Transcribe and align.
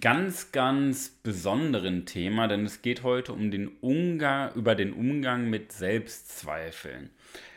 ganz, 0.00 0.52
ganz 0.52 1.10
besonderen 1.22 2.06
Thema, 2.06 2.48
denn 2.48 2.64
es 2.64 2.82
geht 2.82 3.02
heute 3.02 3.32
um 3.32 3.50
den 3.50 3.68
Umgang, 3.80 4.52
über 4.54 4.74
den 4.74 4.92
Umgang 4.92 5.50
mit 5.50 5.72
Selbstzweifeln. 5.72 7.10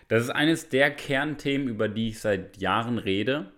Das 0.07 0.23
ist 0.23 0.29
eines 0.29 0.69
der 0.69 0.91
Kernthemen, 0.91 1.67
über 1.67 1.87
die 1.87 2.09
ich 2.09 2.19
seit 2.19 2.57
Jahren 2.57 2.97
rede. 2.97 3.51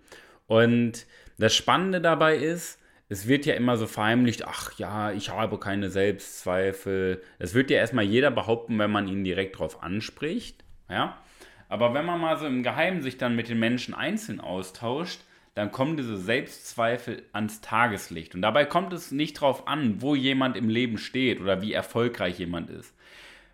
Und 0.46 1.06
das 1.38 1.56
Spannende 1.56 2.02
dabei 2.02 2.38
ist, 2.38 2.80
es 3.10 3.28
wird 3.28 3.46
ja 3.46 3.56
immer 3.56 3.78
so 3.78 3.88
verheimlicht, 3.88 4.46
ach 4.46 4.78
ja, 4.78 5.12
ich 5.12 5.30
habe 5.30 5.60
keine 5.60 5.90
Selbstzweifel. 5.90 7.22
Es 7.40 7.54
wird 7.54 7.70
ja 7.70 7.78
erstmal 7.78 8.04
jeder 8.04 8.32
behaupten, 8.32 8.78
wenn 8.80 8.92
man 8.92 9.08
ihn 9.08 9.24
direkt 9.24 9.56
darauf 9.56 9.82
anspricht. 9.82 10.64
Ja? 10.90 11.18
Aber 11.70 11.94
wenn 11.94 12.06
man 12.06 12.20
mal 12.20 12.38
so 12.38 12.46
im 12.46 12.64
Geheimen 12.64 13.02
sich 13.02 13.18
dann 13.18 13.36
mit 13.36 13.50
den 13.50 13.60
Menschen 13.60 13.94
einzeln 13.94 14.42
austauscht, 14.42 15.22
dann 15.58 15.72
kommen 15.72 15.98
diese 15.98 16.18
Selbstzweifel 16.18 17.24
ans 17.34 17.62
Tageslicht. 17.62 18.36
Und 18.36 18.44
dabei 18.44 18.64
kommt 18.64 18.94
es 18.94 19.10
nicht 19.10 19.38
darauf 19.38 19.68
an, 19.68 20.04
wo 20.04 20.14
jemand 20.14 20.56
im 20.56 20.70
Leben 20.70 21.00
steht 21.00 21.42
oder 21.42 21.64
wie 21.64 21.74
erfolgreich 21.74 22.38
jemand 22.38 22.70
ist. 22.70 22.94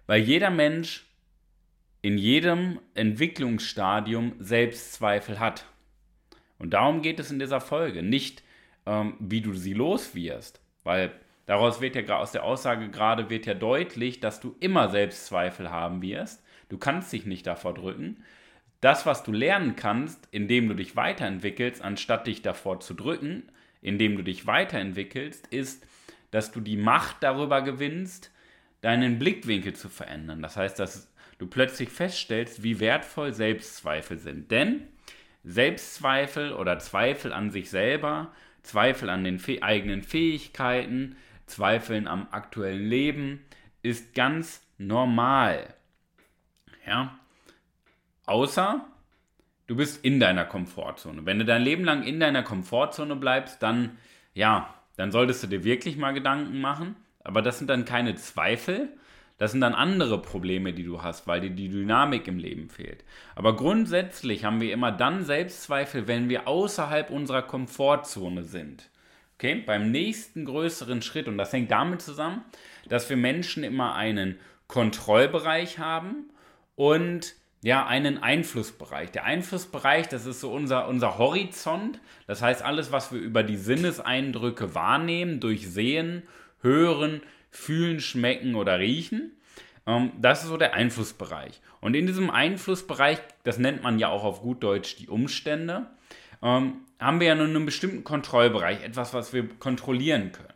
Weil 0.05 0.19
jeder 0.19 0.49
Mensch 0.49 1.05
in 2.01 2.17
jedem 2.17 2.81
Entwicklungsstadium 2.93 4.33
Selbstzweifel 4.39 5.39
hat. 5.39 5.63
Und 6.59 6.71
darum 6.73 7.03
geht 7.03 7.21
es 7.21 7.31
in 7.31 7.39
dieser 7.39 7.61
Folge. 7.61 8.03
Nicht, 8.03 8.43
ähm, 8.85 9.15
wie 9.19 9.39
du 9.39 9.53
sie 9.53 9.71
los 9.71 10.13
wirst. 10.13 10.59
Weil 10.83 11.13
daraus 11.45 11.79
wird 11.79 11.95
ja 11.95 12.17
aus 12.17 12.33
der 12.33 12.43
Aussage 12.43 12.89
gerade 12.89 13.29
wird 13.29 13.45
ja 13.45 13.53
deutlich, 13.53 14.19
dass 14.19 14.41
du 14.41 14.57
immer 14.59 14.89
Selbstzweifel 14.89 15.71
haben 15.71 16.01
wirst. 16.01 16.43
Du 16.67 16.77
kannst 16.77 17.13
dich 17.13 17.25
nicht 17.25 17.47
davor 17.47 17.73
drücken 17.73 18.17
das, 18.83 19.05
was 19.05 19.23
du 19.23 19.31
lernen 19.31 19.75
kannst, 19.75 20.27
indem 20.31 20.67
du 20.67 20.75
dich 20.75 20.95
weiterentwickelst, 20.95 21.81
anstatt 21.81 22.27
dich 22.27 22.41
davor 22.41 22.81
zu 22.81 22.93
drücken, 22.93 23.43
indem 23.81 24.17
du 24.17 24.23
dich 24.23 24.45
weiterentwickelst, 24.45 25.47
ist, 25.47 25.85
dass 26.31 26.51
du 26.51 26.59
die 26.59 26.77
Macht 26.77 27.17
darüber 27.21 27.61
gewinnst, 27.61 28.31
deinen 28.81 29.19
Blickwinkel 29.19 29.73
zu 29.73 29.87
verändern. 29.87 30.41
Das 30.41 30.57
heißt, 30.57 30.79
dass 30.79 31.13
du 31.37 31.47
plötzlich 31.47 31.89
feststellst, 31.89 32.63
wie 32.63 32.81
wertvoll 32.81 33.33
Selbstzweifel 33.33 34.17
sind. 34.17 34.51
Denn 34.51 34.87
Selbstzweifel 35.45 36.51
oder 36.51 36.79
Zweifel 36.79 37.31
an 37.31 37.51
sich 37.51 37.69
selber, 37.69 38.33
Zweifel 38.63 39.09
an 39.09 39.23
den 39.23 39.41
eigenen 39.61 40.03
Fähigkeiten, 40.03 41.15
Zweifeln 41.45 42.07
am 42.07 42.27
aktuellen 42.31 42.85
Leben 42.85 43.45
ist 43.81 44.13
ganz 44.13 44.61
normal. 44.77 45.73
Ja? 46.85 47.19
Außer 48.25 48.85
du 49.67 49.75
bist 49.75 50.03
in 50.03 50.19
deiner 50.19 50.45
Komfortzone. 50.45 51.25
Wenn 51.25 51.39
du 51.39 51.45
dein 51.45 51.61
Leben 51.61 51.83
lang 51.83 52.03
in 52.03 52.19
deiner 52.19 52.43
Komfortzone 52.43 53.15
bleibst, 53.15 53.61
dann, 53.63 53.97
ja, 54.33 54.73
dann 54.97 55.11
solltest 55.11 55.43
du 55.43 55.47
dir 55.47 55.63
wirklich 55.63 55.97
mal 55.97 56.13
Gedanken 56.13 56.61
machen. 56.61 56.95
Aber 57.23 57.41
das 57.41 57.57
sind 57.57 57.69
dann 57.69 57.85
keine 57.85 58.15
Zweifel, 58.15 58.89
das 59.37 59.51
sind 59.51 59.61
dann 59.61 59.73
andere 59.73 60.21
Probleme, 60.21 60.73
die 60.73 60.83
du 60.83 61.01
hast, 61.01 61.25
weil 61.25 61.41
dir 61.41 61.49
die 61.49 61.69
Dynamik 61.69 62.27
im 62.27 62.37
Leben 62.37 62.69
fehlt. 62.69 63.03
Aber 63.35 63.55
grundsätzlich 63.55 64.45
haben 64.45 64.61
wir 64.61 64.71
immer 64.71 64.91
dann 64.91 65.25
Selbstzweifel, 65.25 66.07
wenn 66.07 66.29
wir 66.29 66.47
außerhalb 66.47 67.09
unserer 67.09 67.41
Komfortzone 67.41 68.43
sind. 68.43 68.89
Okay? 69.35 69.55
Beim 69.65 69.91
nächsten 69.91 70.45
größeren 70.45 71.01
Schritt, 71.01 71.27
und 71.27 71.37
das 71.37 71.51
hängt 71.51 71.71
damit 71.71 72.01
zusammen, 72.01 72.43
dass 72.87 73.09
wir 73.09 73.17
Menschen 73.17 73.63
immer 73.63 73.95
einen 73.95 74.37
Kontrollbereich 74.67 75.79
haben 75.79 76.29
und 76.75 77.33
ja, 77.63 77.85
einen 77.85 78.21
Einflussbereich. 78.21 79.11
Der 79.11 79.23
Einflussbereich, 79.23 80.09
das 80.09 80.25
ist 80.25 80.41
so 80.41 80.51
unser, 80.51 80.89
unser 80.89 81.17
Horizont. 81.17 82.01
Das 82.27 82.41
heißt, 82.41 82.61
alles, 82.61 82.91
was 82.91 83.13
wir 83.13 83.21
über 83.21 83.41
die 83.41 83.55
Sinneseindrücke 83.55 84.75
wahrnehmen, 84.75 85.39
durch 85.39 85.71
Sehen, 85.71 86.23
Hören, 86.61 87.21
Fühlen, 87.51 88.01
Schmecken 88.01 88.55
oder 88.55 88.79
Riechen, 88.79 89.31
ähm, 89.87 90.11
das 90.19 90.43
ist 90.43 90.49
so 90.49 90.57
der 90.57 90.73
Einflussbereich. 90.73 91.61
Und 91.79 91.95
in 91.95 92.05
diesem 92.05 92.29
Einflussbereich, 92.29 93.19
das 93.43 93.57
nennt 93.59 93.81
man 93.81 93.97
ja 93.97 94.09
auch 94.09 94.25
auf 94.25 94.41
gut 94.41 94.61
Deutsch 94.61 94.97
die 94.97 95.07
Umstände, 95.07 95.87
ähm, 96.41 96.81
haben 96.99 97.21
wir 97.21 97.27
ja 97.27 97.35
nur 97.35 97.45
einen 97.45 97.65
bestimmten 97.65 98.03
Kontrollbereich, 98.03 98.83
etwas, 98.83 99.13
was 99.13 99.31
wir 99.31 99.47
kontrollieren 99.47 100.33
können. 100.33 100.53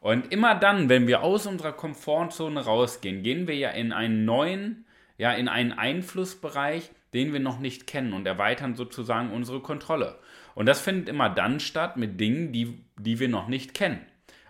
Und 0.00 0.32
immer 0.32 0.56
dann, 0.56 0.88
wenn 0.88 1.06
wir 1.06 1.22
aus 1.22 1.46
unserer 1.46 1.72
Komfortzone 1.72 2.64
rausgehen, 2.64 3.22
gehen 3.22 3.46
wir 3.46 3.56
ja 3.56 3.70
in 3.70 3.92
einen 3.92 4.24
neuen 4.24 4.84
ja, 5.18 5.32
in 5.32 5.48
einen 5.48 5.72
Einflussbereich, 5.72 6.90
den 7.12 7.32
wir 7.32 7.40
noch 7.40 7.58
nicht 7.58 7.86
kennen 7.86 8.12
und 8.12 8.26
erweitern 8.26 8.74
sozusagen 8.74 9.32
unsere 9.32 9.60
Kontrolle. 9.60 10.18
Und 10.54 10.66
das 10.66 10.80
findet 10.80 11.08
immer 11.08 11.28
dann 11.28 11.60
statt 11.60 11.96
mit 11.96 12.18
Dingen, 12.18 12.52
die, 12.52 12.80
die 12.96 13.18
wir 13.18 13.28
noch 13.28 13.48
nicht 13.48 13.74
kennen. 13.74 14.00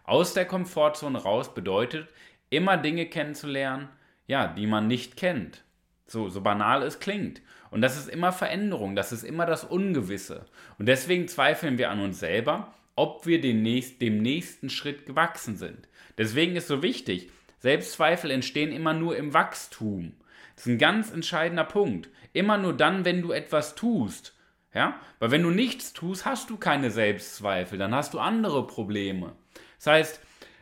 Aus 0.04 0.34
der 0.34 0.44
Komfortzone 0.44 1.18
raus 1.18 1.54
bedeutet, 1.54 2.08
immer 2.50 2.76
Dinge 2.76 3.06
kennenzulernen, 3.06 3.88
ja, 4.26 4.46
die 4.46 4.66
man 4.66 4.86
nicht 4.86 5.16
kennt. 5.16 5.62
So, 6.06 6.28
so 6.28 6.40
banal 6.40 6.82
es 6.82 7.00
klingt. 7.00 7.42
Und 7.70 7.82
das 7.82 7.98
ist 7.98 8.08
immer 8.08 8.32
Veränderung, 8.32 8.96
das 8.96 9.12
ist 9.12 9.24
immer 9.24 9.44
das 9.44 9.64
Ungewisse. 9.64 10.46
Und 10.78 10.86
deswegen 10.86 11.28
zweifeln 11.28 11.76
wir 11.76 11.90
an 11.90 12.00
uns 12.00 12.20
selber, 12.20 12.72
ob 12.96 13.26
wir 13.26 13.40
dem 13.40 13.62
nächsten 13.62 14.70
Schritt 14.70 15.06
gewachsen 15.06 15.56
sind. 15.56 15.88
Deswegen 16.16 16.56
ist 16.56 16.68
so 16.68 16.82
wichtig, 16.82 17.30
Selbstzweifel 17.60 18.30
entstehen 18.30 18.72
immer 18.72 18.94
nur 18.94 19.16
im 19.16 19.34
Wachstum. 19.34 20.14
Das 20.58 20.66
ist 20.66 20.72
ein 20.72 20.78
ganz 20.78 21.12
entscheidender 21.12 21.62
Punkt. 21.62 22.08
Immer 22.32 22.58
nur 22.58 22.76
dann, 22.76 23.04
wenn 23.04 23.22
du 23.22 23.30
etwas 23.30 23.76
tust. 23.76 24.34
Ja? 24.74 24.98
Weil 25.20 25.30
wenn 25.30 25.44
du 25.44 25.50
nichts 25.50 25.92
tust, 25.92 26.24
hast 26.24 26.50
du 26.50 26.56
keine 26.56 26.90
Selbstzweifel, 26.90 27.78
dann 27.78 27.94
hast 27.94 28.12
du 28.12 28.18
andere 28.18 28.66
Probleme. 28.66 29.36
Das 29.76 29.86
heißt, 29.86 30.20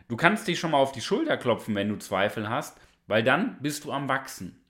du 0.08 0.16
kannst 0.18 0.48
dich 0.48 0.58
schon 0.58 0.72
mal 0.72 0.76
auf 0.76 0.92
die 0.92 1.00
Schulter 1.00 1.38
klopfen, 1.38 1.74
wenn 1.74 1.88
du 1.88 1.96
Zweifel 1.96 2.50
hast, 2.50 2.78
weil 3.06 3.22
dann 3.22 3.56
bist 3.62 3.86
du 3.86 3.92
am 3.92 4.06
Wachsen. 4.06 4.62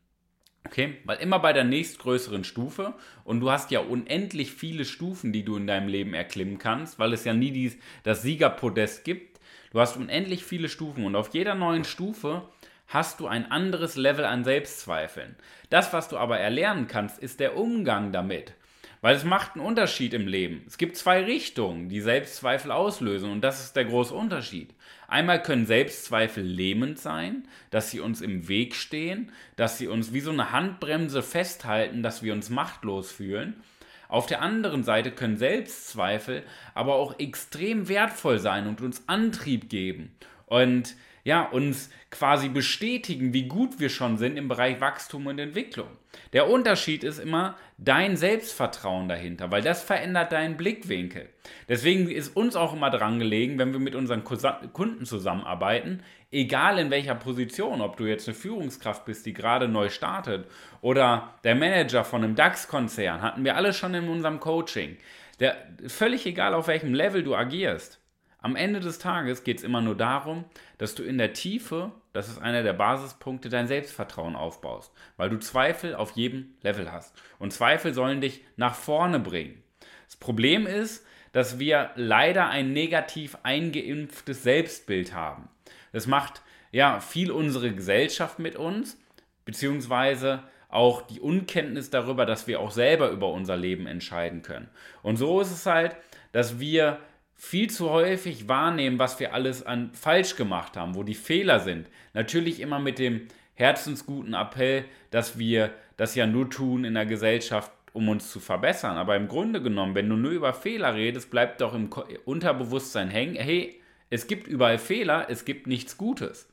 Okay? 0.64 0.98
Weil 1.02 1.18
immer 1.18 1.40
bei 1.40 1.52
der 1.52 1.64
nächstgrößeren 1.64 2.44
Stufe, 2.44 2.94
und 3.24 3.40
du 3.40 3.50
hast 3.50 3.72
ja 3.72 3.80
unendlich 3.80 4.52
viele 4.52 4.84
Stufen, 4.84 5.32
die 5.32 5.44
du 5.44 5.56
in 5.56 5.66
deinem 5.66 5.88
Leben 5.88 6.14
erklimmen 6.14 6.58
kannst, 6.58 7.00
weil 7.00 7.12
es 7.12 7.24
ja 7.24 7.34
nie 7.34 7.50
dies, 7.50 7.76
das 8.04 8.22
Siegerpodest 8.22 9.02
gibt. 9.02 9.40
Du 9.72 9.80
hast 9.80 9.96
unendlich 9.96 10.44
viele 10.44 10.68
Stufen 10.68 11.04
und 11.04 11.16
auf 11.16 11.34
jeder 11.34 11.56
neuen 11.56 11.82
Stufe 11.82 12.48
hast 12.88 13.20
du 13.20 13.26
ein 13.26 13.50
anderes 13.50 13.96
Level 13.96 14.24
an 14.24 14.44
Selbstzweifeln. 14.44 15.36
Das, 15.70 15.92
was 15.92 16.08
du 16.08 16.16
aber 16.16 16.38
erlernen 16.38 16.86
kannst, 16.86 17.18
ist 17.18 17.40
der 17.40 17.56
Umgang 17.56 18.12
damit. 18.12 18.54
Weil 19.00 19.14
es 19.14 19.24
macht 19.24 19.54
einen 19.54 19.64
Unterschied 19.64 20.14
im 20.14 20.26
Leben. 20.26 20.64
Es 20.66 20.78
gibt 20.78 20.96
zwei 20.96 21.22
Richtungen, 21.22 21.88
die 21.88 22.00
Selbstzweifel 22.00 22.70
auslösen 22.70 23.30
und 23.30 23.42
das 23.42 23.62
ist 23.62 23.76
der 23.76 23.84
große 23.84 24.14
Unterschied. 24.14 24.74
Einmal 25.08 25.42
können 25.42 25.66
Selbstzweifel 25.66 26.42
lähmend 26.42 26.98
sein, 26.98 27.46
dass 27.70 27.90
sie 27.90 28.00
uns 28.00 28.20
im 28.20 28.48
Weg 28.48 28.74
stehen, 28.74 29.30
dass 29.54 29.78
sie 29.78 29.86
uns 29.86 30.12
wie 30.12 30.20
so 30.20 30.30
eine 30.30 30.50
Handbremse 30.50 31.22
festhalten, 31.22 32.02
dass 32.02 32.22
wir 32.22 32.32
uns 32.32 32.50
machtlos 32.50 33.12
fühlen. 33.12 33.62
Auf 34.08 34.26
der 34.26 34.40
anderen 34.40 34.82
Seite 34.84 35.10
können 35.10 35.36
Selbstzweifel 35.36 36.42
aber 36.74 36.94
auch 36.94 37.18
extrem 37.18 37.88
wertvoll 37.88 38.38
sein 38.38 38.66
und 38.66 38.80
uns 38.80 39.08
Antrieb 39.08 39.68
geben. 39.68 40.16
Und 40.46 40.96
ja, 41.26 41.42
uns 41.42 41.90
quasi 42.12 42.48
bestätigen, 42.48 43.32
wie 43.32 43.48
gut 43.48 43.80
wir 43.80 43.88
schon 43.88 44.16
sind 44.16 44.36
im 44.36 44.46
Bereich 44.46 44.80
Wachstum 44.80 45.26
und 45.26 45.40
Entwicklung. 45.40 45.88
Der 46.32 46.48
Unterschied 46.48 47.02
ist 47.02 47.18
immer 47.18 47.56
dein 47.78 48.16
Selbstvertrauen 48.16 49.08
dahinter, 49.08 49.50
weil 49.50 49.60
das 49.60 49.82
verändert 49.82 50.30
deinen 50.30 50.56
Blickwinkel. 50.56 51.28
Deswegen 51.68 52.08
ist 52.08 52.36
uns 52.36 52.54
auch 52.54 52.74
immer 52.74 52.90
dran 52.90 53.18
gelegen, 53.18 53.58
wenn 53.58 53.72
wir 53.72 53.80
mit 53.80 53.96
unseren 53.96 54.22
Kunden 54.22 55.04
zusammenarbeiten, 55.04 56.04
egal 56.30 56.78
in 56.78 56.90
welcher 56.90 57.16
Position, 57.16 57.80
ob 57.80 57.96
du 57.96 58.04
jetzt 58.04 58.28
eine 58.28 58.36
Führungskraft 58.36 59.04
bist, 59.04 59.26
die 59.26 59.32
gerade 59.32 59.66
neu 59.66 59.88
startet 59.88 60.46
oder 60.80 61.34
der 61.42 61.56
Manager 61.56 62.04
von 62.04 62.22
einem 62.22 62.36
DAX-Konzern, 62.36 63.22
hatten 63.22 63.44
wir 63.44 63.56
alle 63.56 63.72
schon 63.72 63.94
in 63.94 64.08
unserem 64.08 64.38
Coaching. 64.38 64.96
Der, 65.40 65.56
völlig 65.88 66.24
egal, 66.24 66.54
auf 66.54 66.68
welchem 66.68 66.94
Level 66.94 67.24
du 67.24 67.34
agierst. 67.34 68.00
Am 68.38 68.54
Ende 68.54 68.80
des 68.80 68.98
Tages 68.98 69.44
geht 69.44 69.58
es 69.58 69.64
immer 69.64 69.80
nur 69.80 69.96
darum, 69.96 70.44
dass 70.78 70.94
du 70.94 71.02
in 71.02 71.18
der 71.18 71.32
Tiefe, 71.32 71.92
das 72.12 72.28
ist 72.28 72.38
einer 72.38 72.62
der 72.62 72.74
Basispunkte, 72.74 73.48
dein 73.48 73.66
Selbstvertrauen 73.66 74.36
aufbaust, 74.36 74.92
weil 75.16 75.30
du 75.30 75.38
Zweifel 75.38 75.94
auf 75.94 76.12
jedem 76.12 76.54
Level 76.62 76.92
hast. 76.92 77.14
Und 77.38 77.52
Zweifel 77.52 77.94
sollen 77.94 78.20
dich 78.20 78.42
nach 78.56 78.74
vorne 78.74 79.18
bringen. 79.18 79.62
Das 80.06 80.16
Problem 80.16 80.66
ist, 80.66 81.04
dass 81.32 81.58
wir 81.58 81.90
leider 81.96 82.48
ein 82.48 82.72
negativ 82.72 83.36
eingeimpftes 83.42 84.42
Selbstbild 84.42 85.12
haben. 85.12 85.48
Das 85.92 86.06
macht 86.06 86.42
ja 86.72 87.00
viel 87.00 87.30
unsere 87.30 87.74
Gesellschaft 87.74 88.38
mit 88.38 88.56
uns, 88.56 88.98
beziehungsweise 89.44 90.42
auch 90.68 91.02
die 91.02 91.20
Unkenntnis 91.20 91.90
darüber, 91.90 92.26
dass 92.26 92.46
wir 92.46 92.60
auch 92.60 92.70
selber 92.70 93.10
über 93.10 93.30
unser 93.30 93.56
Leben 93.56 93.86
entscheiden 93.86 94.42
können. 94.42 94.68
Und 95.02 95.16
so 95.16 95.40
ist 95.40 95.52
es 95.52 95.66
halt, 95.66 95.96
dass 96.32 96.60
wir 96.60 96.98
viel 97.36 97.70
zu 97.70 97.90
häufig 97.90 98.48
wahrnehmen, 98.48 98.98
was 98.98 99.20
wir 99.20 99.34
alles 99.34 99.64
an 99.64 99.90
falsch 99.92 100.36
gemacht 100.36 100.76
haben, 100.76 100.94
wo 100.94 101.02
die 101.02 101.14
Fehler 101.14 101.60
sind. 101.60 101.88
Natürlich 102.14 102.60
immer 102.60 102.78
mit 102.78 102.98
dem 102.98 103.28
herzensguten 103.54 104.34
Appell, 104.34 104.84
dass 105.10 105.38
wir 105.38 105.70
das 105.96 106.14
ja 106.14 106.26
nur 106.26 106.50
tun 106.50 106.84
in 106.84 106.94
der 106.94 107.06
Gesellschaft, 107.06 107.72
um 107.92 108.08
uns 108.08 108.30
zu 108.30 108.40
verbessern. 108.40 108.96
Aber 108.96 109.16
im 109.16 109.28
Grunde 109.28 109.62
genommen, 109.62 109.94
wenn 109.94 110.08
du 110.08 110.16
nur 110.16 110.32
über 110.32 110.52
Fehler 110.54 110.94
redest, 110.94 111.30
bleibt 111.30 111.60
doch 111.60 111.74
im 111.74 111.90
Unterbewusstsein 112.24 113.08
hängen, 113.08 113.36
hey, 113.36 113.80
es 114.10 114.26
gibt 114.26 114.46
überall 114.46 114.78
Fehler, 114.78 115.26
es 115.28 115.44
gibt 115.44 115.66
nichts 115.66 115.96
Gutes. 115.96 116.48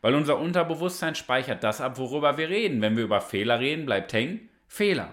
Weil 0.00 0.14
unser 0.14 0.38
Unterbewusstsein 0.38 1.14
speichert 1.14 1.62
das 1.62 1.80
ab, 1.80 1.98
worüber 1.98 2.38
wir 2.38 2.48
reden. 2.48 2.80
Wenn 2.80 2.96
wir 2.96 3.04
über 3.04 3.20
Fehler 3.20 3.60
reden, 3.60 3.86
bleibt 3.86 4.12
hängen 4.12 4.48
Fehler. 4.66 5.12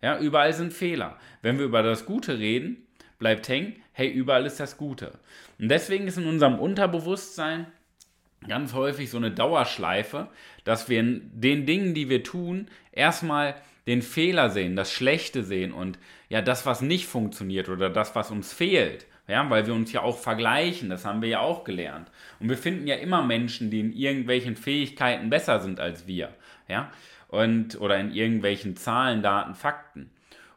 Ja, 0.00 0.18
überall 0.18 0.52
sind 0.52 0.72
Fehler. 0.72 1.18
Wenn 1.42 1.58
wir 1.58 1.64
über 1.64 1.82
das 1.82 2.06
Gute 2.06 2.38
reden, 2.38 2.86
bleibt 3.18 3.48
hängen, 3.48 3.76
hey, 3.92 4.08
überall 4.08 4.46
ist 4.46 4.60
das 4.60 4.76
Gute. 4.76 5.12
Und 5.58 5.68
deswegen 5.68 6.06
ist 6.06 6.18
in 6.18 6.26
unserem 6.26 6.58
Unterbewusstsein 6.58 7.66
ganz 8.46 8.72
häufig 8.72 9.10
so 9.10 9.16
eine 9.16 9.30
Dauerschleife, 9.30 10.28
dass 10.64 10.88
wir 10.88 11.00
in 11.00 11.30
den 11.34 11.66
Dingen, 11.66 11.94
die 11.94 12.08
wir 12.08 12.22
tun, 12.22 12.68
erstmal 12.92 13.56
den 13.86 14.02
Fehler 14.02 14.50
sehen, 14.50 14.76
das 14.76 14.92
Schlechte 14.92 15.42
sehen 15.42 15.72
und 15.72 15.98
ja, 16.28 16.42
das, 16.42 16.66
was 16.66 16.82
nicht 16.82 17.06
funktioniert 17.06 17.68
oder 17.68 17.90
das, 17.90 18.14
was 18.14 18.30
uns 18.30 18.52
fehlt. 18.52 19.06
Ja, 19.26 19.48
weil 19.50 19.66
wir 19.66 19.74
uns 19.74 19.92
ja 19.92 20.00
auch 20.00 20.18
vergleichen, 20.18 20.88
das 20.88 21.04
haben 21.04 21.20
wir 21.20 21.28
ja 21.28 21.40
auch 21.40 21.64
gelernt. 21.64 22.10
Und 22.40 22.48
wir 22.48 22.56
finden 22.56 22.86
ja 22.86 22.96
immer 22.96 23.22
Menschen, 23.22 23.70
die 23.70 23.80
in 23.80 23.92
irgendwelchen 23.92 24.56
Fähigkeiten 24.56 25.28
besser 25.28 25.60
sind 25.60 25.80
als 25.80 26.06
wir. 26.06 26.30
Ja, 26.66 26.90
und, 27.28 27.78
oder 27.78 27.98
in 27.98 28.10
irgendwelchen 28.10 28.76
Zahlen, 28.76 29.22
Daten, 29.22 29.54
Fakten. 29.54 30.10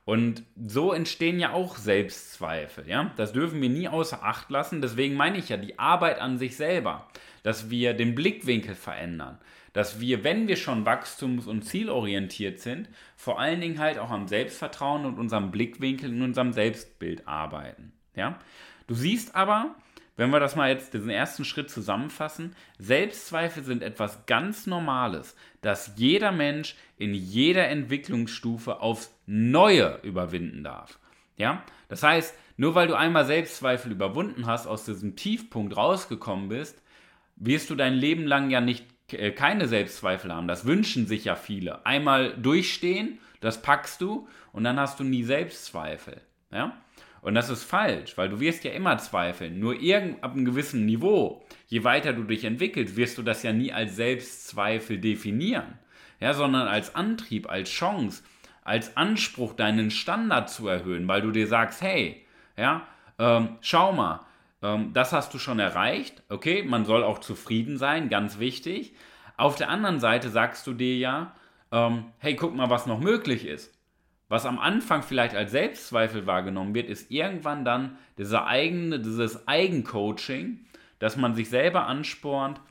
Und 0.04 0.44
so 0.60 0.94
entstehen 0.94 1.40
ja 1.40 1.54
auch 1.54 1.78
Selbstzweifel, 1.78 2.88
ja. 2.88 3.12
Das 3.18 3.34
dürfen 3.34 3.62
wir 3.62 3.70
nie 3.70 3.88
außer 3.88 4.24
Acht 4.24 4.50
lassen. 4.50 4.82
Deswegen 4.82 5.16
meine 5.16 5.38
ich 5.38 5.50
ja 5.50 5.58
die 5.58 5.78
Arbeit 5.78 6.20
an 6.20 6.40
sich 6.40 6.56
selber, 6.56 7.08
dass 7.44 7.70
wir 7.70 7.94
den 7.94 8.16
Blickwinkel 8.16 8.76
verändern, 8.76 9.38
dass 9.74 10.00
wir, 10.00 10.24
wenn 10.24 10.48
wir 10.48 10.56
schon 10.56 10.86
wachstums- 10.86 11.48
und 11.48 11.64
zielorientiert 11.64 12.60
sind, 12.60 12.90
vor 13.16 13.40
allen 13.40 13.62
Dingen 13.62 13.80
halt 13.80 14.00
auch 14.00 14.10
am 14.10 14.28
Selbstvertrauen 14.28 15.06
und 15.06 15.20
unserem 15.20 15.52
Blickwinkel 15.52 16.12
in 16.12 16.22
unserem 16.22 16.52
Selbstbild 16.52 17.28
arbeiten, 17.28 17.94
ja. 18.16 18.40
Du 18.88 18.96
siehst 18.96 19.36
aber, 19.36 19.76
wenn 20.22 20.30
wir 20.30 20.40
das 20.40 20.56
mal 20.56 20.70
jetzt 20.70 20.94
diesen 20.94 21.10
ersten 21.10 21.44
Schritt 21.44 21.72
zusammenfassen, 21.72 22.56
Selbstzweifel 22.78 23.64
sind 23.64 23.82
etwas 23.82 24.28
ganz 24.28 24.68
Normales, 24.68 25.36
das 25.62 25.94
jeder 25.96 26.32
Mensch 26.32 26.76
in 27.00 27.16
jeder 27.16 27.70
Entwicklungsstufe 27.70 28.82
aufs 28.82 29.12
Neue 29.26 30.00
überwinden 30.04 30.64
darf. 30.64 31.00
Ja? 31.38 31.64
Das 31.90 32.04
heißt, 32.04 32.36
nur 32.56 32.76
weil 32.76 32.88
du 32.88 32.94
einmal 32.94 33.26
Selbstzweifel 33.26 33.92
überwunden 33.92 34.46
hast, 34.46 34.68
aus 34.68 34.86
diesem 34.86 35.16
Tiefpunkt 35.16 35.76
rausgekommen 35.76 36.50
bist, 36.50 36.84
wirst 37.36 37.72
du 37.72 37.76
dein 37.76 37.96
Leben 37.96 38.28
lang 38.28 38.52
ja 38.52 38.62
nicht 38.62 38.86
äh, 39.12 39.32
keine 39.32 39.68
Selbstzweifel 39.68 40.32
haben. 40.32 40.48
Das 40.48 40.66
wünschen 40.66 41.08
sich 41.08 41.26
ja 41.26 41.36
viele. 41.36 41.84
Einmal 41.84 42.38
durchstehen, 42.38 43.18
das 43.40 43.64
packst 43.64 44.02
du 44.02 44.28
und 44.52 44.66
dann 44.66 44.80
hast 44.80 45.00
du 45.00 45.04
nie 45.04 45.24
Selbstzweifel. 45.24 46.22
Ja? 46.52 46.78
Und 47.22 47.36
das 47.36 47.50
ist 47.50 47.64
falsch, 47.64 48.18
weil 48.18 48.30
du 48.30 48.40
wirst 48.40 48.64
ja 48.64 48.72
immer 48.72 48.98
zweifeln. 48.98 49.60
Nur 49.60 49.80
irgend 49.80 50.24
ab 50.24 50.34
einem 50.34 50.46
gewissen 50.46 50.86
Niveau, 50.86 51.44
je 51.68 51.84
weiter 51.84 52.14
du 52.14 52.24
dich 52.24 52.44
entwickelst, 52.44 52.96
wirst 52.96 53.18
du 53.18 53.22
das 53.22 53.44
ja 53.44 53.54
nie 53.54 53.72
als 53.72 53.96
Selbstzweifel 53.96 54.98
definieren, 54.98 55.78
ja, 56.20 56.34
sondern 56.34 56.68
als 56.68 56.96
Antrieb, 56.96 57.50
als 57.50 57.70
Chance, 57.70 58.24
als 58.64 58.98
Anspruch, 58.98 59.54
deinen 59.54 59.92
Standard 59.92 60.50
zu 60.50 60.68
erhöhen, 60.68 61.08
weil 61.08 61.22
du 61.22 61.32
dir 61.32 61.46
sagst, 61.46 61.82
hey, 61.82 62.26
ja, 62.58 62.88
ähm, 63.20 63.58
schau 63.62 63.94
mal, 63.94 64.26
ähm, 64.64 64.92
das 64.94 65.14
hast 65.14 65.34
du 65.34 65.38
schon 65.38 65.60
erreicht, 65.60 66.24
okay, 66.30 66.64
man 66.64 66.86
soll 66.86 67.04
auch 67.04 67.20
zufrieden 67.20 67.78
sein, 67.78 68.10
ganz 68.10 68.40
wichtig. 68.40 68.94
Auf 69.38 69.56
der 69.56 69.70
anderen 69.70 70.00
Seite 70.00 70.30
sagst 70.30 70.66
du 70.66 70.74
dir 70.74 70.98
ja, 70.98 71.36
ähm, 71.72 72.06
hey, 72.18 72.36
guck 72.36 72.56
mal, 72.56 72.72
was 72.72 72.88
noch 72.88 73.00
möglich 73.00 73.46
ist 73.46 73.72
was 74.32 74.46
am 74.46 74.60
Anfang 74.60 75.04
vielleicht 75.04 75.36
als 75.36 75.52
Selbstzweifel 75.52 76.26
wahrgenommen 76.26 76.74
wird, 76.74 76.90
ist 76.90 77.12
irgendwann 77.12 77.66
dann 77.66 77.98
dieser 78.18 78.48
eigene, 78.48 78.98
dieses 79.02 79.46
Eigencoaching, 79.46 80.62
dass 81.00 81.18
man 81.18 81.36
sich 81.36 81.50
selber 81.50 81.86
anspornt 81.86 82.62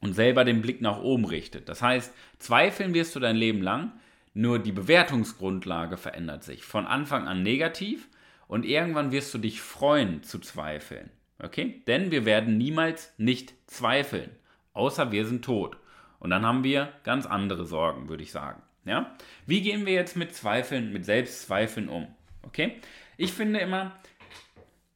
und 0.00 0.14
selber 0.14 0.44
den 0.44 0.60
Blick 0.60 0.80
nach 0.80 1.00
oben 1.00 1.24
richtet. 1.24 1.68
Das 1.68 1.82
heißt, 1.82 2.12
zweifeln 2.40 2.94
wirst 2.94 3.14
du 3.14 3.20
dein 3.20 3.36
Leben 3.36 3.62
lang, 3.62 3.92
nur 4.34 4.58
die 4.58 4.72
Bewertungsgrundlage 4.72 5.96
verändert 5.96 6.42
sich. 6.42 6.64
Von 6.64 6.88
Anfang 6.88 7.28
an 7.28 7.44
negativ 7.44 8.08
und 8.48 8.64
irgendwann 8.64 9.12
wirst 9.12 9.32
du 9.34 9.38
dich 9.38 9.62
freuen 9.62 10.24
zu 10.24 10.40
zweifeln. 10.40 11.10
Okay? 11.38 11.84
Denn 11.86 12.10
wir 12.10 12.24
werden 12.24 12.58
niemals 12.58 13.14
nicht 13.18 13.54
zweifeln, 13.68 14.32
außer 14.72 15.12
wir 15.12 15.26
sind 15.26 15.44
tot. 15.44 15.76
Und 16.18 16.30
dann 16.30 16.44
haben 16.44 16.64
wir 16.64 16.92
ganz 17.04 17.24
andere 17.24 17.66
Sorgen, 17.66 18.08
würde 18.08 18.24
ich 18.24 18.32
sagen. 18.32 18.60
Ja? 18.84 19.14
Wie 19.46 19.60
gehen 19.60 19.86
wir 19.86 19.92
jetzt 19.92 20.16
mit 20.16 20.34
Zweifeln, 20.34 20.92
mit 20.92 21.04
Selbstzweifeln 21.04 21.88
um? 21.88 22.08
Okay? 22.42 22.76
Ich 23.16 23.32
finde 23.32 23.60
immer, 23.60 23.92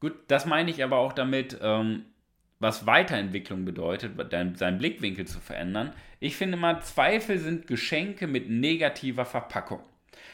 gut, 0.01 0.15
das 0.29 0.47
meine 0.47 0.71
ich 0.71 0.83
aber 0.83 0.99
auch 0.99 1.13
damit, 1.13 1.59
ähm, 1.63 2.05
was 2.59 2.87
Weiterentwicklung 2.87 3.65
bedeutet, 3.65 4.13
seinen 4.59 4.79
Blickwinkel 4.79 5.27
zu 5.27 5.41
verändern. 5.41 5.93
Ich 6.21 6.37
finde 6.37 6.57
immer, 6.57 6.81
Zweifel 6.81 7.39
sind 7.39 7.67
Geschenke 7.67 8.27
mit 8.27 8.49
negativer 8.49 9.27
Verpackung. 9.27 9.81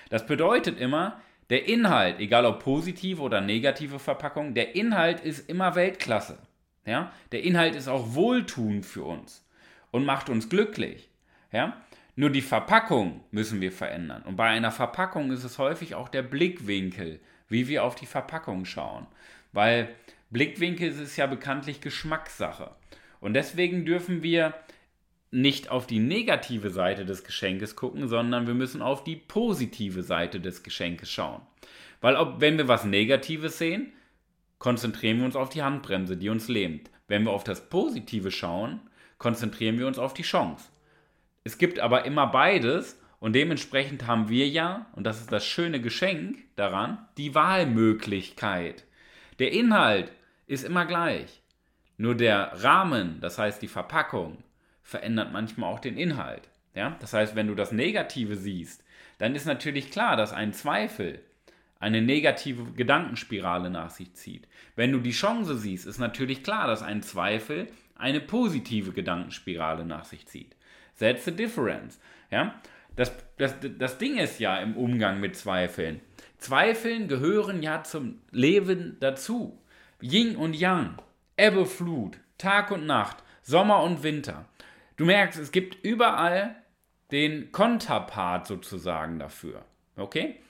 Das 0.09 0.27
bedeutet 0.27 0.79
immer, 0.79 1.21
der 1.51 1.67
Inhalt, 1.67 2.21
egal 2.21 2.47
ob 2.47 2.63
positive 2.63 3.21
oder 3.21 3.41
negative 3.41 3.99
Verpackung, 3.99 4.55
der 4.55 4.77
Inhalt 4.77 5.21
ist 5.21 5.51
immer 5.51 5.75
Weltklasse. 5.75 6.39
Ja? 6.87 7.13
Der 7.33 7.43
Inhalt 7.43 7.75
ist 7.75 7.89
auch 7.89 8.15
wohltuend 8.15 8.87
für 8.87 9.03
uns 9.03 9.45
und 9.91 10.05
macht 10.05 10.31
uns 10.31 10.49
glücklich. 10.49 11.11
Ja? 11.51 11.77
Nur 12.15 12.31
die 12.31 12.43
Verpackung 12.43 13.25
müssen 13.31 13.61
wir 13.61 13.73
verändern. 13.73 14.23
Und 14.23 14.37
bei 14.37 14.49
einer 14.49 14.71
Verpackung 14.71 15.33
ist 15.33 15.45
es 15.45 15.59
häufig 15.59 15.95
auch 15.95 16.09
der 16.09 16.23
Blickwinkel, 16.23 17.21
wie 17.49 17.69
wir 17.69 17.85
auf 17.85 17.95
die 17.95 18.07
Verpackung 18.07 18.65
schauen. 18.65 19.07
Weil 19.53 19.95
Blickwinkel 20.31 20.91
ist 20.91 21.17
ja 21.17 21.27
bekanntlich 21.27 21.81
Geschmackssache. 21.81 22.71
Und 23.21 23.35
deswegen 23.35 23.85
dürfen 23.85 24.23
wir 24.23 24.55
nicht 25.31 25.71
auf 25.71 25.87
die 25.87 25.99
negative 25.99 26.71
Seite 26.71 27.07
des 27.07 27.25
Geschenkes 27.25 27.77
gucken, 27.77 28.09
sondern 28.09 28.47
wir 28.47 28.55
müssen 28.55 28.83
auf 28.83 29.03
die 29.05 29.17
positive 29.17 30.03
Seite 30.03 30.41
des 30.41 30.63
Geschenkes 30.63 31.11
schauen. 31.11 31.41
Weil 32.03 32.17
ob, 32.17 32.41
wenn 32.41 32.59
wir 32.59 32.69
was 32.69 32.85
Negatives 32.85 33.57
sehen, 33.57 33.93
konzentrieren 34.59 35.19
wir 35.19 35.25
uns 35.25 35.37
auf 35.37 35.49
die 35.49 35.63
Handbremse, 35.63 36.17
die 36.19 36.29
uns 36.29 36.49
lähmt. 36.49 36.91
Wenn 37.09 37.25
wir 37.25 37.33
auf 37.33 37.45
das 37.45 37.71
Positive 37.71 38.31
schauen, 38.31 38.81
konzentrieren 39.19 39.79
wir 39.79 39.87
uns 39.87 39.99
auf 39.99 40.13
die 40.13 40.23
Chance. 40.23 40.72
Es 41.45 41.59
gibt 41.59 41.81
aber 41.81 42.05
immer 42.05 42.27
beides 42.29 43.01
und 43.19 43.35
dementsprechend 43.35 44.07
haben 44.07 44.29
wir 44.29 44.49
ja, 44.49 44.87
und 44.95 45.05
das 45.05 45.21
ist 45.21 45.33
das 45.33 45.45
schöne 45.47 45.81
Geschenk 45.81 46.39
daran, 46.57 46.99
die 47.17 47.35
Wahlmöglichkeit. 47.35 48.85
Der 49.39 49.53
Inhalt 49.53 50.13
ist 50.47 50.65
immer 50.65 50.87
gleich. 50.87 51.43
Nur 51.97 52.15
der 52.15 52.53
Rahmen, 52.63 53.21
das 53.21 53.39
heißt 53.39 53.63
die 53.63 53.69
Verpackung, 53.69 54.43
verändert 54.83 55.33
manchmal 55.33 55.73
auch 55.73 55.81
den 55.81 55.97
Inhalt. 55.97 56.49
Ja? 56.75 56.97
Das 57.01 57.13
heißt, 57.13 57.37
wenn 57.37 57.47
du 57.47 57.55
das 57.55 57.73
Negative 57.73 58.37
siehst, 58.37 58.85
dann 59.19 59.35
ist 59.35 59.47
natürlich 59.47 59.91
klar, 59.91 60.17
dass 60.17 60.33
ein 60.33 60.53
Zweifel 60.53 61.21
eine 61.79 62.03
negative 62.03 62.73
Gedankenspirale 62.73 63.69
nach 63.69 63.91
sich 63.91 64.15
zieht. 64.15 64.47
Wenn 64.77 64.93
du 64.93 65.01
die 65.01 65.11
Chance 65.11 65.57
siehst, 65.59 65.87
ist 65.87 65.99
natürlich 65.99 66.43
klar, 66.45 66.67
dass 66.69 66.83
ein 66.83 67.03
Zweifel 67.03 67.69
eine 67.97 68.21
positive 68.21 68.93
Gedankenspirale 68.93 69.85
nach 69.85 70.05
sich 70.05 70.27
zieht. 70.27 70.57
That's 70.99 71.25
the 71.25 71.31
difference. 71.33 71.99
Ja? 72.31 72.61
Das, 72.97 73.13
das, 73.39 73.55
das 73.79 73.99
Ding 73.99 74.19
ist 74.19 74.39
ja 74.39 74.59
im 74.59 74.77
Umgang 74.77 75.21
mit 75.21 75.37
Zweifeln. 75.37 76.01
Zweifeln 76.39 77.09
gehören 77.09 77.63
ja 77.63 77.85
zum 77.85 78.21
Leben 78.31 78.97
dazu. 79.01 79.59
Yin 80.01 80.37
und 80.37 80.55
Yang, 80.55 81.01
Ebbe, 81.37 81.65
Flut, 81.67 82.19
Tag 82.37 82.73
und 82.73 82.87
Nacht, 82.87 83.19
Sommer 83.43 83.83
und 83.83 84.03
Winter. 84.03 84.47
Du 84.97 85.05
merkst, 85.05 85.39
es 85.39 85.53
gibt 85.53 85.85
überall 85.85 86.57
den 87.13 87.53
Konterpart 87.53 88.47
sozusagen 88.47 89.19
dafür. 89.21 89.65
Okay? 89.97 90.41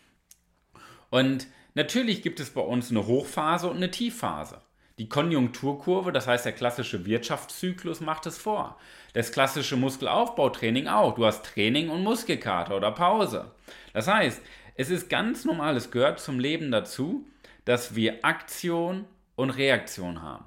Und 1.11 1.46
natürlich 1.75 2.22
gibt 2.22 2.40
es 2.40 2.50
bei 2.50 2.62
uns 2.62 2.90
eine 2.90 3.06
Hochphase 3.06 3.68
und 3.68 3.76
eine 3.76 3.90
Tiefphase. 3.90 4.62
Die 4.99 5.08
Konjunkturkurve, 5.08 6.12
das 6.12 6.26
heißt 6.26 6.44
der 6.44 6.52
klassische 6.52 7.06
Wirtschaftszyklus, 7.06 8.00
macht 8.00 8.26
es 8.26 8.38
vor. 8.38 8.76
Das 9.14 9.32
klassische 9.32 9.76
Muskelaufbautraining 9.76 10.87
auch. 10.87 11.14
Du 11.14 11.25
hast 11.25 11.44
Training 11.44 11.88
und 11.88 12.02
Muskelkater 12.02 12.76
oder 12.76 12.92
Pause. 12.92 13.50
Das 13.92 14.08
heißt, 14.08 14.42
es 14.75 14.90
ist 14.90 15.08
ganz 15.08 15.44
normal, 15.44 15.76
es 15.76 15.90
gehört 15.90 16.20
zum 16.20 16.38
Leben 16.38 16.70
dazu, 16.70 17.26
dass 17.64 17.94
wir 17.94 18.25
Aktion 18.25 19.04
und 19.37 19.50
Reaktion 19.50 20.22
haben. 20.22 20.46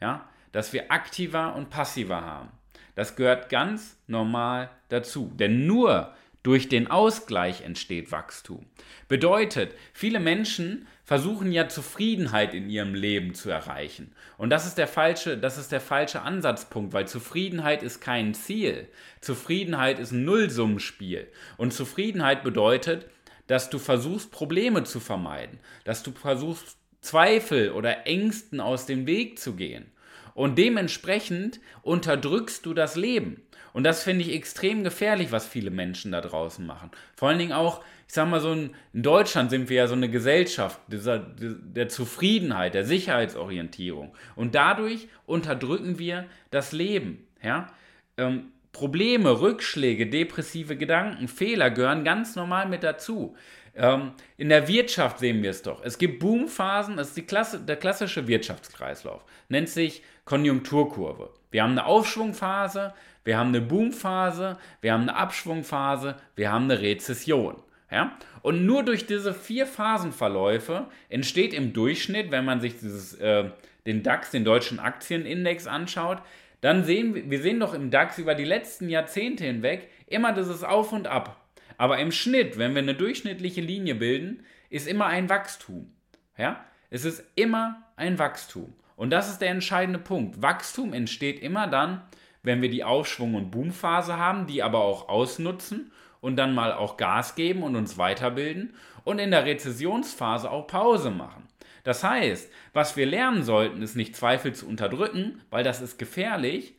Ja? 0.00 0.28
Dass 0.52 0.72
wir 0.72 0.90
aktiver 0.90 1.54
und 1.54 1.70
passiver 1.70 2.22
haben. 2.22 2.48
Das 2.94 3.14
gehört 3.14 3.48
ganz 3.48 3.96
normal 4.06 4.70
dazu. 4.88 5.30
Denn 5.34 5.66
nur 5.66 6.14
durch 6.42 6.68
den 6.68 6.88
Ausgleich 6.88 7.62
entsteht 7.62 8.12
Wachstum. 8.12 8.66
Bedeutet, 9.08 9.74
viele 9.92 10.20
Menschen 10.20 10.86
versuchen 11.04 11.52
ja 11.52 11.68
Zufriedenheit 11.68 12.54
in 12.54 12.68
ihrem 12.68 12.94
Leben 12.94 13.34
zu 13.34 13.50
erreichen. 13.50 14.12
Und 14.36 14.50
das 14.50 14.66
ist 14.66 14.78
der 14.78 14.86
falsche, 14.86 15.38
das 15.38 15.58
ist 15.58 15.72
der 15.72 15.80
falsche 15.80 16.22
Ansatzpunkt, 16.22 16.92
weil 16.92 17.08
Zufriedenheit 17.08 17.82
ist 17.82 18.00
kein 18.00 18.34
Ziel. 18.34 18.88
Zufriedenheit 19.20 19.98
ist 19.98 20.12
ein 20.12 20.24
Nullsummenspiel. 20.24 21.26
Und 21.56 21.72
Zufriedenheit 21.72 22.42
bedeutet, 22.44 23.08
dass 23.46 23.70
du 23.70 23.78
versuchst, 23.78 24.30
Probleme 24.30 24.84
zu 24.84 25.00
vermeiden, 25.00 25.58
dass 25.84 26.02
du 26.02 26.12
versuchst, 26.12 26.76
Zweifel 27.00 27.70
oder 27.72 28.06
Ängsten 28.06 28.60
aus 28.60 28.86
dem 28.86 29.06
Weg 29.06 29.38
zu 29.38 29.54
gehen. 29.54 29.90
Und 30.34 30.58
dementsprechend 30.58 31.60
unterdrückst 31.82 32.66
du 32.66 32.74
das 32.74 32.96
Leben. 32.96 33.42
Und 33.72 33.84
das 33.84 34.02
finde 34.02 34.24
ich 34.24 34.34
extrem 34.34 34.84
gefährlich, 34.84 35.32
was 35.32 35.46
viele 35.46 35.70
Menschen 35.70 36.12
da 36.12 36.20
draußen 36.20 36.66
machen. 36.66 36.90
Vor 37.16 37.28
allen 37.28 37.38
Dingen 37.38 37.52
auch, 37.52 37.82
ich 38.06 38.14
sag 38.14 38.28
mal 38.28 38.40
so, 38.40 38.52
in 38.52 38.72
Deutschland 38.92 39.50
sind 39.50 39.68
wir 39.68 39.76
ja 39.76 39.86
so 39.86 39.94
eine 39.94 40.10
Gesellschaft 40.10 40.80
dieser, 40.88 41.18
der 41.18 41.88
Zufriedenheit, 41.88 42.74
der 42.74 42.84
Sicherheitsorientierung. 42.84 44.14
Und 44.36 44.54
dadurch 44.54 45.08
unterdrücken 45.26 45.98
wir 45.98 46.26
das 46.50 46.72
Leben. 46.72 47.26
Ja? 47.42 47.68
Ähm, 48.16 48.52
Probleme, 48.72 49.40
Rückschläge, 49.40 50.06
depressive 50.06 50.76
Gedanken, 50.76 51.26
Fehler 51.28 51.70
gehören 51.70 52.04
ganz 52.04 52.36
normal 52.36 52.68
mit 52.68 52.82
dazu. 52.82 53.34
Ähm, 53.74 54.12
in 54.36 54.48
der 54.48 54.68
Wirtschaft 54.68 55.20
sehen 55.20 55.42
wir 55.42 55.50
es 55.50 55.62
doch. 55.62 55.82
Es 55.84 55.98
gibt 55.98 56.18
Boomphasen, 56.18 56.96
das 56.96 57.16
ist 57.16 57.28
Klasse, 57.28 57.60
der 57.60 57.76
klassische 57.76 58.26
Wirtschaftskreislauf, 58.26 59.24
nennt 59.48 59.68
sich 59.68 60.02
Konjunkturkurve. 60.24 61.30
Wir 61.50 61.62
haben 61.62 61.72
eine 61.72 61.86
Aufschwungphase, 61.86 62.92
wir 63.28 63.36
haben 63.36 63.48
eine 63.48 63.60
Boomphase, 63.60 64.56
wir 64.80 64.94
haben 64.94 65.02
eine 65.02 65.14
Abschwungphase, 65.14 66.16
wir 66.34 66.50
haben 66.50 66.64
eine 66.64 66.80
Rezession. 66.80 67.62
Ja? 67.90 68.16
Und 68.40 68.64
nur 68.64 68.84
durch 68.84 69.04
diese 69.04 69.34
vier 69.34 69.66
Phasenverläufe 69.66 70.86
entsteht 71.10 71.52
im 71.52 71.74
Durchschnitt, 71.74 72.30
wenn 72.30 72.46
man 72.46 72.62
sich 72.62 72.78
dieses, 72.78 73.12
äh, 73.16 73.50
den 73.84 74.02
DAX, 74.02 74.30
den 74.30 74.46
deutschen 74.46 74.78
Aktienindex 74.78 75.66
anschaut, 75.66 76.22
dann 76.62 76.84
sehen 76.84 77.14
wir, 77.14 77.30
wir 77.30 77.42
sehen 77.42 77.60
doch 77.60 77.74
im 77.74 77.90
DAX 77.90 78.16
über 78.16 78.34
die 78.34 78.44
letzten 78.46 78.88
Jahrzehnte 78.88 79.44
hinweg 79.44 79.90
immer 80.06 80.32
dieses 80.32 80.64
Auf 80.64 80.92
und 80.92 81.06
Ab. 81.06 81.36
Aber 81.76 81.98
im 81.98 82.12
Schnitt, 82.12 82.56
wenn 82.56 82.74
wir 82.74 82.80
eine 82.80 82.94
durchschnittliche 82.94 83.60
Linie 83.60 83.96
bilden, 83.96 84.42
ist 84.70 84.88
immer 84.88 85.04
ein 85.04 85.28
Wachstum. 85.28 85.92
Ja? 86.38 86.64
Es 86.88 87.04
ist 87.04 87.22
immer 87.34 87.82
ein 87.94 88.18
Wachstum. 88.18 88.72
Und 88.96 89.10
das 89.10 89.28
ist 89.28 89.42
der 89.42 89.50
entscheidende 89.50 89.98
Punkt. 89.98 90.40
Wachstum 90.40 90.94
entsteht 90.94 91.40
immer 91.40 91.66
dann, 91.66 92.00
wenn 92.48 92.62
wir 92.62 92.70
die 92.70 92.82
Aufschwung- 92.82 93.34
und 93.34 93.50
Boomphase 93.50 94.16
haben, 94.16 94.46
die 94.46 94.62
aber 94.62 94.78
auch 94.78 95.10
ausnutzen 95.10 95.92
und 96.22 96.36
dann 96.36 96.54
mal 96.54 96.72
auch 96.72 96.96
Gas 96.96 97.34
geben 97.34 97.62
und 97.62 97.76
uns 97.76 97.98
weiterbilden 97.98 98.74
und 99.04 99.18
in 99.18 99.30
der 99.30 99.44
Rezessionsphase 99.44 100.50
auch 100.50 100.66
Pause 100.66 101.10
machen. 101.10 101.46
Das 101.84 102.02
heißt, 102.02 102.50
was 102.72 102.96
wir 102.96 103.04
lernen 103.04 103.42
sollten, 103.42 103.82
ist 103.82 103.96
nicht 103.96 104.16
Zweifel 104.16 104.54
zu 104.54 104.66
unterdrücken, 104.66 105.42
weil 105.50 105.62
das 105.62 105.82
ist 105.82 105.98
gefährlich. 105.98 106.74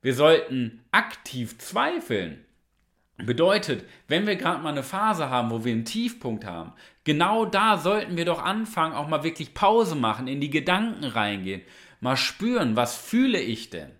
Wir 0.00 0.14
sollten 0.14 0.82
aktiv 0.92 1.58
zweifeln. 1.58 2.42
Bedeutet, 3.18 3.84
wenn 4.08 4.26
wir 4.26 4.36
gerade 4.36 4.62
mal 4.62 4.70
eine 4.70 4.82
Phase 4.82 5.28
haben, 5.28 5.50
wo 5.50 5.62
wir 5.62 5.72
einen 5.72 5.84
Tiefpunkt 5.84 6.46
haben, 6.46 6.72
genau 7.04 7.44
da 7.44 7.76
sollten 7.76 8.16
wir 8.16 8.24
doch 8.24 8.42
anfangen, 8.42 8.94
auch 8.94 9.08
mal 9.08 9.24
wirklich 9.24 9.52
Pause 9.52 9.94
machen, 9.94 10.26
in 10.26 10.40
die 10.40 10.50
Gedanken 10.50 11.04
reingehen, 11.04 11.60
mal 12.00 12.16
spüren, 12.16 12.76
was 12.76 12.96
fühle 12.96 13.38
ich 13.38 13.68
denn? 13.68 13.90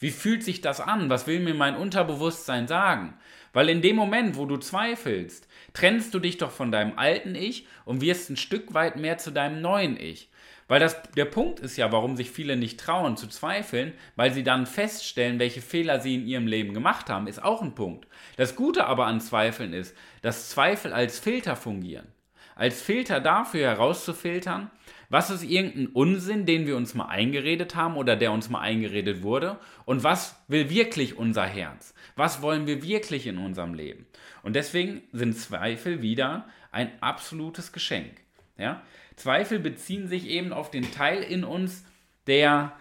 Wie 0.00 0.10
fühlt 0.10 0.42
sich 0.42 0.62
das 0.62 0.80
an? 0.80 1.10
Was 1.10 1.26
will 1.26 1.40
mir 1.40 1.54
mein 1.54 1.76
Unterbewusstsein 1.76 2.66
sagen? 2.66 3.14
Weil 3.52 3.68
in 3.68 3.82
dem 3.82 3.96
Moment, 3.96 4.36
wo 4.36 4.46
du 4.46 4.56
zweifelst, 4.56 5.46
trennst 5.74 6.14
du 6.14 6.18
dich 6.18 6.38
doch 6.38 6.50
von 6.50 6.72
deinem 6.72 6.98
alten 6.98 7.34
Ich 7.34 7.66
und 7.84 8.00
wirst 8.00 8.30
ein 8.30 8.38
Stück 8.38 8.72
weit 8.72 8.96
mehr 8.96 9.18
zu 9.18 9.30
deinem 9.30 9.60
neuen 9.60 10.00
Ich. 10.00 10.30
Weil 10.68 10.80
das, 10.80 11.02
der 11.16 11.26
Punkt 11.26 11.60
ist 11.60 11.76
ja, 11.76 11.92
warum 11.92 12.16
sich 12.16 12.30
viele 12.30 12.56
nicht 12.56 12.80
trauen 12.80 13.16
zu 13.16 13.26
zweifeln, 13.26 13.92
weil 14.16 14.32
sie 14.32 14.44
dann 14.44 14.66
feststellen, 14.66 15.38
welche 15.38 15.60
Fehler 15.60 16.00
sie 16.00 16.14
in 16.14 16.26
ihrem 16.26 16.46
Leben 16.46 16.72
gemacht 16.72 17.10
haben, 17.10 17.26
ist 17.26 17.42
auch 17.42 17.60
ein 17.60 17.74
Punkt. 17.74 18.06
Das 18.36 18.56
Gute 18.56 18.86
aber 18.86 19.06
an 19.06 19.20
Zweifeln 19.20 19.74
ist, 19.74 19.94
dass 20.22 20.48
Zweifel 20.48 20.92
als 20.92 21.18
Filter 21.18 21.56
fungieren. 21.56 22.06
Als 22.54 22.80
Filter 22.80 23.20
dafür 23.20 23.66
herauszufiltern, 23.66 24.70
was 25.10 25.28
ist 25.28 25.42
irgendein 25.42 25.88
Unsinn, 25.88 26.46
den 26.46 26.66
wir 26.66 26.76
uns 26.76 26.94
mal 26.94 27.06
eingeredet 27.06 27.74
haben 27.74 27.96
oder 27.96 28.16
der 28.16 28.30
uns 28.30 28.48
mal 28.48 28.60
eingeredet 28.60 29.22
wurde 29.22 29.58
und 29.84 30.04
was 30.04 30.40
will 30.46 30.70
wirklich 30.70 31.18
unser 31.18 31.44
Herz? 31.44 31.94
Was 32.14 32.42
wollen 32.42 32.68
wir 32.68 32.82
wirklich 32.82 33.26
in 33.26 33.36
unserem 33.36 33.74
Leben? 33.74 34.06
Und 34.44 34.54
deswegen 34.54 35.02
sind 35.12 35.36
Zweifel 35.36 36.00
wieder 36.00 36.48
ein 36.70 36.90
absolutes 37.00 37.72
Geschenk. 37.72 38.12
Ja? 38.56 38.82
Zweifel 39.16 39.58
beziehen 39.58 40.06
sich 40.06 40.28
eben 40.28 40.52
auf 40.52 40.70
den 40.70 40.92
Teil 40.92 41.22
in 41.24 41.42
uns, 41.42 41.84
der 42.28 42.72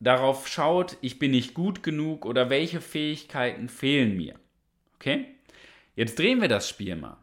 darauf 0.00 0.48
schaut, 0.48 0.98
ich 1.00 1.18
bin 1.18 1.30
nicht 1.30 1.54
gut 1.54 1.82
genug 1.82 2.26
oder 2.26 2.50
welche 2.50 2.82
Fähigkeiten 2.82 3.70
fehlen 3.70 4.16
mir. 4.18 4.34
Okay? 4.96 5.26
Jetzt 5.96 6.18
drehen 6.18 6.42
wir 6.42 6.48
das 6.48 6.68
Spiel 6.68 6.96
mal. 6.96 7.16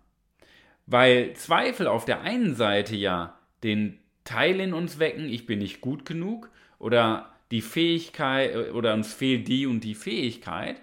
Weil 0.88 1.34
Zweifel 1.34 1.88
auf 1.88 2.06
der 2.06 2.22
einen 2.22 2.56
Seite 2.56 2.96
ja 2.96 3.38
den 3.64 4.00
Teil 4.28 4.60
in 4.60 4.74
uns 4.74 5.00
wecken, 5.00 5.30
ich 5.30 5.46
bin 5.46 5.60
nicht 5.60 5.80
gut 5.80 6.06
genug 6.06 6.50
oder 6.80 7.32
die 7.50 7.62
Fähigkeit 7.62 8.74
oder 8.74 8.94
uns 8.94 9.14
fehlt 9.14 9.48
die 9.48 9.66
und 9.66 9.86
die 9.86 9.96
Fähigkeit, 9.96 10.82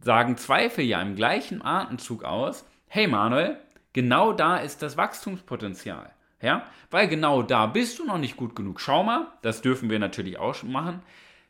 sagen 0.00 0.36
Zweifel 0.36 0.84
ja 0.84 1.00
im 1.00 1.16
gleichen 1.16 1.64
Atemzug 1.64 2.24
aus, 2.24 2.66
hey 2.86 3.06
Manuel, 3.06 3.58
genau 3.94 4.34
da 4.34 4.58
ist 4.58 4.82
das 4.82 4.98
Wachstumspotenzial. 4.98 6.12
Ja? 6.42 6.66
Weil 6.90 7.08
genau 7.08 7.42
da 7.42 7.66
bist 7.66 7.98
du 7.98 8.04
noch 8.04 8.18
nicht 8.18 8.36
gut 8.36 8.54
genug. 8.54 8.80
Schau 8.80 9.02
mal, 9.02 9.28
das 9.40 9.62
dürfen 9.62 9.88
wir 9.88 9.98
natürlich 9.98 10.38
auch 10.38 10.54
schon 10.54 10.70
machen. 10.70 11.02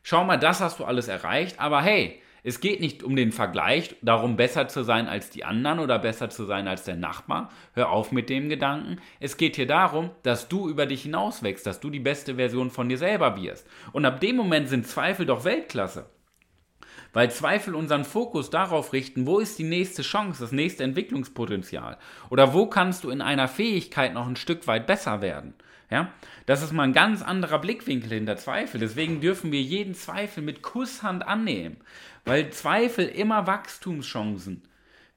Schau 0.03 0.23
mal, 0.23 0.37
das 0.37 0.61
hast 0.61 0.79
du 0.79 0.85
alles 0.85 1.09
erreicht, 1.09 1.59
aber 1.59 1.81
hey, 1.81 2.21
es 2.43 2.61
geht 2.61 2.79
nicht 2.79 3.03
um 3.03 3.15
den 3.15 3.31
Vergleich, 3.31 3.95
darum 4.01 4.35
besser 4.35 4.67
zu 4.67 4.83
sein 4.83 5.07
als 5.07 5.29
die 5.29 5.43
anderen 5.43 5.79
oder 5.79 5.99
besser 5.99 6.29
zu 6.29 6.45
sein 6.45 6.67
als 6.67 6.83
der 6.83 6.95
Nachbar. 6.95 7.49
Hör 7.73 7.89
auf 7.89 8.11
mit 8.11 8.29
dem 8.29 8.49
Gedanken. 8.49 8.97
Es 9.19 9.37
geht 9.37 9.55
hier 9.55 9.67
darum, 9.67 10.11
dass 10.23 10.47
du 10.47 10.69
über 10.69 10.85
dich 10.85 11.03
hinauswächst, 11.03 11.65
dass 11.65 11.79
du 11.79 11.89
die 11.89 11.99
beste 11.99 12.35
Version 12.35 12.71
von 12.71 12.89
dir 12.89 12.97
selber 12.97 13.35
wirst. 13.41 13.67
Und 13.91 14.05
ab 14.05 14.19
dem 14.21 14.35
Moment 14.35 14.69
sind 14.69 14.87
Zweifel 14.87 15.25
doch 15.25 15.43
Weltklasse 15.43 16.05
weil 17.13 17.31
Zweifel 17.31 17.75
unseren 17.75 18.05
Fokus 18.05 18.49
darauf 18.49 18.93
richten, 18.93 19.25
wo 19.25 19.39
ist 19.39 19.57
die 19.57 19.63
nächste 19.63 20.03
Chance, 20.03 20.41
das 20.41 20.51
nächste 20.51 20.83
Entwicklungspotenzial 20.83 21.97
oder 22.29 22.53
wo 22.53 22.67
kannst 22.67 23.03
du 23.03 23.09
in 23.09 23.21
einer 23.21 23.47
Fähigkeit 23.47 24.13
noch 24.13 24.27
ein 24.27 24.35
Stück 24.35 24.67
weit 24.67 24.85
besser 24.85 25.21
werden. 25.21 25.55
Ja, 25.91 26.13
das 26.45 26.61
ist 26.61 26.71
mal 26.71 26.83
ein 26.83 26.93
ganz 26.93 27.23
anderer 27.23 27.59
Blickwinkel 27.59 28.11
hinter 28.11 28.37
Zweifel. 28.37 28.79
Deswegen 28.79 29.21
dürfen 29.21 29.51
wir 29.51 29.61
jeden 29.61 29.95
Zweifel 29.95 30.43
mit 30.43 30.61
Kusshand 30.61 31.27
annehmen, 31.27 31.77
weil 32.25 32.51
Zweifel 32.51 33.07
immer 33.07 33.47
Wachstumschancen 33.47 34.61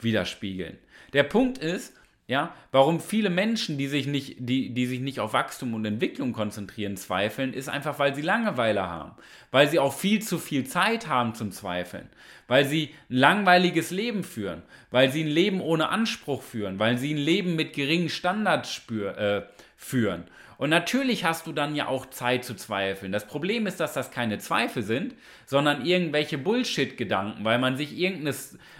widerspiegeln. 0.00 0.78
Der 1.12 1.24
Punkt 1.24 1.58
ist, 1.58 1.94
ja, 2.28 2.54
warum 2.70 3.00
viele 3.00 3.28
Menschen, 3.28 3.76
die 3.76 3.88
sich, 3.88 4.06
nicht, 4.06 4.36
die, 4.38 4.72
die 4.72 4.86
sich 4.86 5.00
nicht 5.00 5.20
auf 5.20 5.34
Wachstum 5.34 5.74
und 5.74 5.84
Entwicklung 5.84 6.32
konzentrieren, 6.32 6.96
zweifeln, 6.96 7.52
ist 7.52 7.68
einfach, 7.68 7.98
weil 7.98 8.14
sie 8.14 8.22
Langeweile 8.22 8.88
haben. 8.88 9.12
Weil 9.50 9.68
sie 9.68 9.78
auch 9.78 9.92
viel 9.92 10.22
zu 10.22 10.38
viel 10.38 10.64
Zeit 10.64 11.08
haben 11.08 11.34
zum 11.34 11.50
Zweifeln. 11.52 12.08
Weil 12.46 12.64
sie 12.64 12.90
ein 13.10 13.16
langweiliges 13.16 13.90
Leben 13.90 14.24
führen. 14.24 14.62
Weil 14.90 15.10
sie 15.10 15.24
ein 15.24 15.28
Leben 15.28 15.60
ohne 15.60 15.90
Anspruch 15.90 16.42
führen. 16.42 16.78
Weil 16.78 16.96
sie 16.96 17.12
ein 17.12 17.18
Leben 17.18 17.56
mit 17.56 17.74
geringen 17.74 18.08
Standards 18.08 18.72
spür, 18.72 19.18
äh, 19.18 19.42
führen. 19.82 20.24
Und 20.58 20.70
natürlich 20.70 21.24
hast 21.24 21.46
du 21.46 21.52
dann 21.52 21.74
ja 21.74 21.88
auch 21.88 22.06
Zeit 22.06 22.44
zu 22.44 22.54
zweifeln. 22.54 23.10
Das 23.10 23.26
Problem 23.26 23.66
ist, 23.66 23.80
dass 23.80 23.94
das 23.94 24.12
keine 24.12 24.38
Zweifel 24.38 24.82
sind, 24.82 25.14
sondern 25.44 25.84
irgendwelche 25.84 26.38
Bullshit-Gedanken, 26.38 27.44
weil 27.44 27.58
man 27.58 27.76
sich 27.76 27.98
irgendeine 27.98 28.36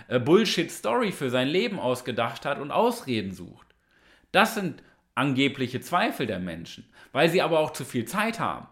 äh, 0.09 0.21
Bullshit-Story 0.21 1.11
für 1.11 1.29
sein 1.29 1.49
Leben 1.49 1.81
ausgedacht 1.81 2.47
hat 2.47 2.61
und 2.61 2.71
Ausreden 2.71 3.33
sucht. 3.33 3.67
Das 4.31 4.55
sind 4.55 4.83
angebliche 5.15 5.81
Zweifel 5.81 6.27
der 6.27 6.39
Menschen, 6.39 6.85
weil 7.11 7.29
sie 7.29 7.43
aber 7.43 7.59
auch 7.59 7.73
zu 7.73 7.85
viel 7.85 8.05
Zeit 8.05 8.39
haben. 8.39 8.69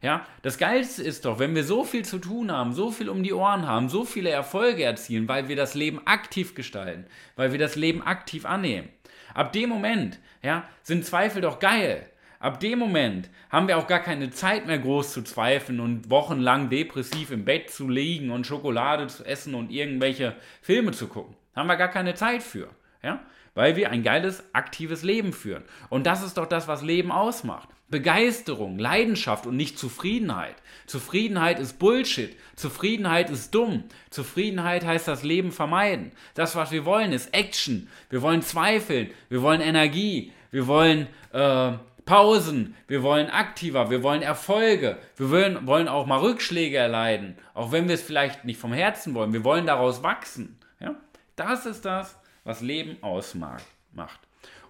Ja, 0.00 0.24
das 0.42 0.58
Geilste 0.58 1.02
ist 1.02 1.24
doch, 1.24 1.40
wenn 1.40 1.56
wir 1.56 1.64
so 1.64 1.82
viel 1.82 2.04
zu 2.04 2.18
tun 2.18 2.52
haben, 2.52 2.72
so 2.72 2.92
viel 2.92 3.08
um 3.08 3.24
die 3.24 3.32
Ohren 3.32 3.66
haben, 3.66 3.88
so 3.88 4.04
viele 4.04 4.30
Erfolge 4.30 4.84
erzielen, 4.84 5.26
weil 5.26 5.48
wir 5.48 5.56
das 5.56 5.74
Leben 5.74 6.00
aktiv 6.06 6.54
gestalten, 6.54 7.04
weil 7.34 7.50
wir 7.50 7.58
das 7.58 7.74
Leben 7.74 8.02
aktiv 8.02 8.46
annehmen. 8.46 8.88
Ab 9.34 9.52
dem 9.52 9.68
Moment, 9.68 10.20
ja, 10.42 10.68
sind 10.84 11.04
Zweifel 11.04 11.42
doch 11.42 11.58
geil. 11.58 12.08
Ab 12.38 12.60
dem 12.60 12.78
Moment 12.78 13.28
haben 13.50 13.66
wir 13.66 13.76
auch 13.76 13.88
gar 13.88 13.98
keine 13.98 14.30
Zeit 14.30 14.66
mehr 14.66 14.78
groß 14.78 15.12
zu 15.12 15.22
zweifeln 15.22 15.80
und 15.80 16.08
wochenlang 16.08 16.70
depressiv 16.70 17.32
im 17.32 17.44
Bett 17.44 17.70
zu 17.70 17.88
liegen 17.88 18.30
und 18.30 18.46
Schokolade 18.46 19.08
zu 19.08 19.24
essen 19.24 19.56
und 19.56 19.72
irgendwelche 19.72 20.36
Filme 20.62 20.92
zu 20.92 21.08
gucken. 21.08 21.34
Haben 21.56 21.66
wir 21.66 21.76
gar 21.76 21.88
keine 21.88 22.14
Zeit 22.14 22.44
für. 22.44 22.68
Ja? 23.02 23.20
Weil 23.54 23.74
wir 23.74 23.90
ein 23.90 24.04
geiles, 24.04 24.44
aktives 24.52 25.02
Leben 25.02 25.32
führen. 25.32 25.64
Und 25.88 26.06
das 26.06 26.22
ist 26.22 26.38
doch 26.38 26.46
das, 26.46 26.68
was 26.68 26.82
Leben 26.82 27.10
ausmacht. 27.10 27.68
Begeisterung, 27.90 28.78
Leidenschaft 28.78 29.46
und 29.46 29.56
nicht 29.56 29.78
Zufriedenheit. 29.78 30.56
Zufriedenheit 30.86 31.58
ist 31.58 31.78
Bullshit. 31.78 32.36
Zufriedenheit 32.54 33.30
ist 33.30 33.54
dumm. 33.54 33.84
Zufriedenheit 34.10 34.84
heißt 34.84 35.08
das 35.08 35.22
Leben 35.22 35.52
vermeiden. 35.52 36.12
Das, 36.34 36.54
was 36.54 36.70
wir 36.70 36.84
wollen, 36.84 37.12
ist 37.12 37.32
Action. 37.34 37.88
Wir 38.10 38.20
wollen 38.20 38.42
zweifeln. 38.42 39.10
Wir 39.30 39.40
wollen 39.40 39.62
Energie. 39.62 40.32
Wir 40.50 40.66
wollen 40.66 41.06
äh, 41.32 41.72
Pausen. 42.04 42.74
Wir 42.88 43.02
wollen 43.02 43.30
aktiver. 43.30 43.88
Wir 43.90 44.02
wollen 44.02 44.22
Erfolge. 44.22 44.98
Wir 45.16 45.30
wollen, 45.30 45.66
wollen 45.66 45.88
auch 45.88 46.04
mal 46.04 46.20
Rückschläge 46.20 46.76
erleiden. 46.76 47.38
Auch 47.54 47.72
wenn 47.72 47.88
wir 47.88 47.94
es 47.94 48.02
vielleicht 48.02 48.44
nicht 48.44 48.60
vom 48.60 48.74
Herzen 48.74 49.14
wollen. 49.14 49.32
Wir 49.32 49.44
wollen 49.44 49.66
daraus 49.66 50.02
wachsen. 50.02 50.58
Ja? 50.78 50.94
Das 51.36 51.64
ist 51.64 51.86
das, 51.86 52.18
was 52.44 52.60
Leben 52.60 53.02
ausmacht. 53.02 53.64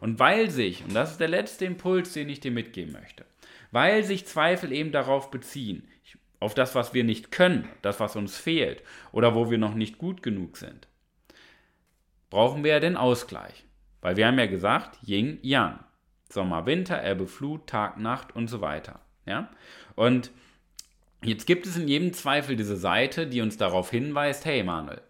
Und 0.01 0.19
weil 0.19 0.51
sich, 0.51 0.85
und 0.85 0.95
das 0.95 1.13
ist 1.13 1.21
der 1.21 1.29
letzte 1.29 1.65
Impuls, 1.65 2.13
den 2.13 2.29
ich 2.29 2.41
dir 2.41 2.51
mitgeben 2.51 2.93
möchte, 2.93 3.25
weil 3.71 4.05
sich 4.05 4.27
Zweifel 4.27 4.73
eben 4.73 4.93
darauf 4.93 5.31
beziehen, 5.31 5.89
auf 6.41 6.55
das, 6.55 6.75
was 6.75 6.95
wir 6.95 7.05
nicht 7.05 7.33
können, 7.33 7.69
das, 7.83 8.01
was 8.01 8.17
uns 8.17 8.39
fehlt 8.39 8.83
oder 9.13 9.35
wo 9.35 9.51
wir 9.51 9.59
noch 9.59 9.75
nicht 9.75 9.99
gut 9.99 10.23
genug 10.23 10.57
sind, 10.57 10.87
brauchen 12.31 12.63
wir 12.63 12.73
ja 12.73 12.81
den 12.81 12.97
Ausgleich. 12.97 13.65
Weil 14.01 14.17
wir 14.17 14.27
haben 14.27 14.39
ja 14.39 14.47
gesagt, 14.47 14.99
Yin, 15.03 15.39
Yang. 15.43 15.81
Sommer, 16.31 16.67
Winter, 16.67 17.03
Ebbe, 17.03 17.27
Flut, 17.27 17.67
Tag, 17.67 17.99
Nacht 17.99 18.37
und 18.37 18.49
so 18.49 18.61
weiter. 18.61 19.01
Ja? 19.25 19.51
Und 19.95 20.31
jetzt 21.25 21.47
gibt 21.47 21.67
es 21.67 21.77
in 21.77 21.89
jedem 21.89 22.13
Zweifel 22.13 22.55
diese 22.55 22.77
Seite, 22.77 23.27
die 23.27 23.41
uns 23.41 23.57
darauf 23.57 23.91
hinweist, 23.91 24.45
hey 24.45 24.63
Manuel, 24.63 25.01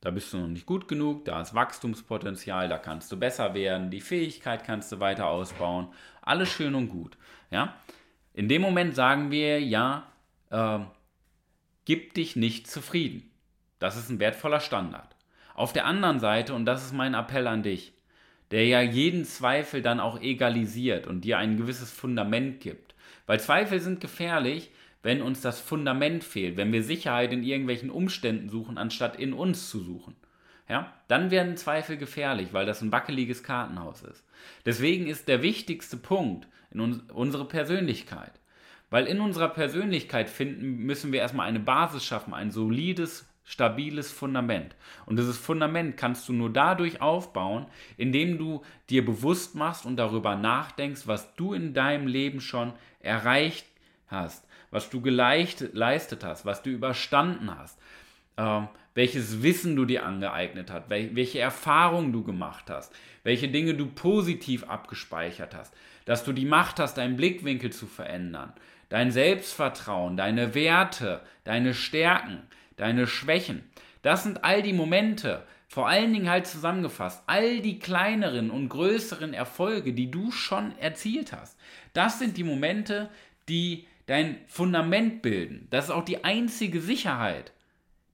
da 0.00 0.10
bist 0.10 0.32
du 0.32 0.38
noch 0.38 0.48
nicht 0.48 0.66
gut 0.66 0.88
genug, 0.88 1.24
da 1.24 1.40
ist 1.40 1.54
Wachstumspotenzial, 1.54 2.68
da 2.68 2.78
kannst 2.78 3.10
du 3.10 3.18
besser 3.18 3.54
werden, 3.54 3.90
die 3.90 4.00
Fähigkeit 4.00 4.64
kannst 4.64 4.92
du 4.92 5.00
weiter 5.00 5.26
ausbauen, 5.26 5.88
alles 6.22 6.50
schön 6.50 6.74
und 6.74 6.88
gut. 6.88 7.16
Ja? 7.50 7.74
In 8.34 8.48
dem 8.48 8.62
Moment 8.62 8.94
sagen 8.94 9.30
wir, 9.30 9.60
ja, 9.60 10.06
äh, 10.50 10.80
gib 11.84 12.14
dich 12.14 12.36
nicht 12.36 12.70
zufrieden. 12.70 13.30
Das 13.78 13.96
ist 13.96 14.10
ein 14.10 14.20
wertvoller 14.20 14.60
Standard. 14.60 15.16
Auf 15.54 15.72
der 15.72 15.86
anderen 15.86 16.20
Seite, 16.20 16.52
und 16.54 16.66
das 16.66 16.84
ist 16.84 16.92
mein 16.92 17.14
Appell 17.14 17.46
an 17.46 17.62
dich, 17.62 17.94
der 18.50 18.66
ja 18.66 18.80
jeden 18.80 19.24
Zweifel 19.24 19.82
dann 19.82 20.00
auch 20.00 20.20
egalisiert 20.20 21.06
und 21.06 21.22
dir 21.22 21.38
ein 21.38 21.56
gewisses 21.56 21.90
Fundament 21.90 22.60
gibt. 22.60 22.94
Weil 23.26 23.40
Zweifel 23.40 23.80
sind 23.80 24.00
gefährlich, 24.00 24.70
wenn 25.06 25.22
uns 25.22 25.40
das 25.40 25.60
Fundament 25.60 26.24
fehlt, 26.24 26.56
wenn 26.56 26.72
wir 26.72 26.82
Sicherheit 26.82 27.32
in 27.32 27.44
irgendwelchen 27.44 27.90
Umständen 27.90 28.48
suchen, 28.48 28.76
anstatt 28.76 29.14
in 29.14 29.34
uns 29.34 29.70
zu 29.70 29.78
suchen. 29.78 30.16
Ja, 30.68 30.92
dann 31.06 31.30
werden 31.30 31.56
Zweifel 31.56 31.96
gefährlich, 31.96 32.48
weil 32.52 32.66
das 32.66 32.82
ein 32.82 32.90
wackeliges 32.90 33.44
Kartenhaus 33.44 34.02
ist. 34.02 34.24
Deswegen 34.64 35.06
ist 35.06 35.28
der 35.28 35.42
wichtigste 35.42 35.96
Punkt 35.96 36.48
in 36.72 36.80
uns, 36.80 36.98
unsere 37.12 37.44
Persönlichkeit. 37.44 38.32
Weil 38.90 39.06
in 39.06 39.20
unserer 39.20 39.48
Persönlichkeit 39.48 40.28
finden, 40.28 40.78
müssen 40.78 41.12
wir 41.12 41.20
erstmal 41.20 41.46
eine 41.46 41.60
Basis 41.60 42.04
schaffen, 42.04 42.34
ein 42.34 42.50
solides, 42.50 43.28
stabiles 43.44 44.10
Fundament. 44.10 44.74
Und 45.06 45.20
dieses 45.20 45.38
Fundament 45.38 45.96
kannst 45.96 46.28
du 46.28 46.32
nur 46.32 46.52
dadurch 46.52 47.00
aufbauen, 47.00 47.66
indem 47.96 48.38
du 48.38 48.62
dir 48.90 49.04
bewusst 49.04 49.54
machst 49.54 49.86
und 49.86 49.98
darüber 49.98 50.34
nachdenkst, 50.34 51.06
was 51.06 51.32
du 51.36 51.54
in 51.54 51.74
deinem 51.74 52.08
Leben 52.08 52.40
schon 52.40 52.72
erreicht 52.98 53.66
hast 54.08 54.45
was 54.76 54.90
du 54.90 55.00
geleistet 55.00 56.22
hast, 56.22 56.44
was 56.44 56.60
du 56.60 56.68
überstanden 56.68 57.50
hast, 57.58 57.78
ähm, 58.36 58.68
welches 58.92 59.42
Wissen 59.42 59.74
du 59.74 59.86
dir 59.86 60.04
angeeignet 60.04 60.70
hast, 60.70 60.90
wel 60.90 61.16
welche 61.16 61.38
Erfahrungen 61.38 62.12
du 62.12 62.22
gemacht 62.22 62.68
hast, 62.68 62.94
welche 63.22 63.48
Dinge 63.48 63.72
du 63.72 63.86
positiv 63.86 64.64
abgespeichert 64.64 65.54
hast, 65.54 65.72
dass 66.04 66.24
du 66.24 66.34
die 66.34 66.44
Macht 66.44 66.78
hast, 66.78 66.98
deinen 66.98 67.16
Blickwinkel 67.16 67.72
zu 67.72 67.86
verändern, 67.86 68.52
dein 68.90 69.10
Selbstvertrauen, 69.10 70.18
deine 70.18 70.54
Werte, 70.54 71.22
deine 71.44 71.72
Stärken, 71.72 72.42
deine 72.76 73.06
Schwächen. 73.06 73.64
Das 74.02 74.24
sind 74.24 74.44
all 74.44 74.60
die 74.60 74.74
Momente, 74.74 75.42
vor 75.68 75.88
allen 75.88 76.12
Dingen 76.12 76.28
halt 76.28 76.46
zusammengefasst, 76.46 77.22
all 77.26 77.62
die 77.62 77.78
kleineren 77.78 78.50
und 78.50 78.68
größeren 78.68 79.32
Erfolge, 79.32 79.94
die 79.94 80.10
du 80.10 80.32
schon 80.32 80.76
erzielt 80.76 81.32
hast. 81.32 81.58
Das 81.94 82.18
sind 82.18 82.36
die 82.36 82.44
Momente, 82.44 83.08
die 83.48 83.86
dein 84.06 84.38
Fundament 84.46 85.22
bilden. 85.22 85.66
Das 85.70 85.86
ist 85.86 85.90
auch 85.90 86.04
die 86.04 86.24
einzige 86.24 86.80
Sicherheit, 86.80 87.52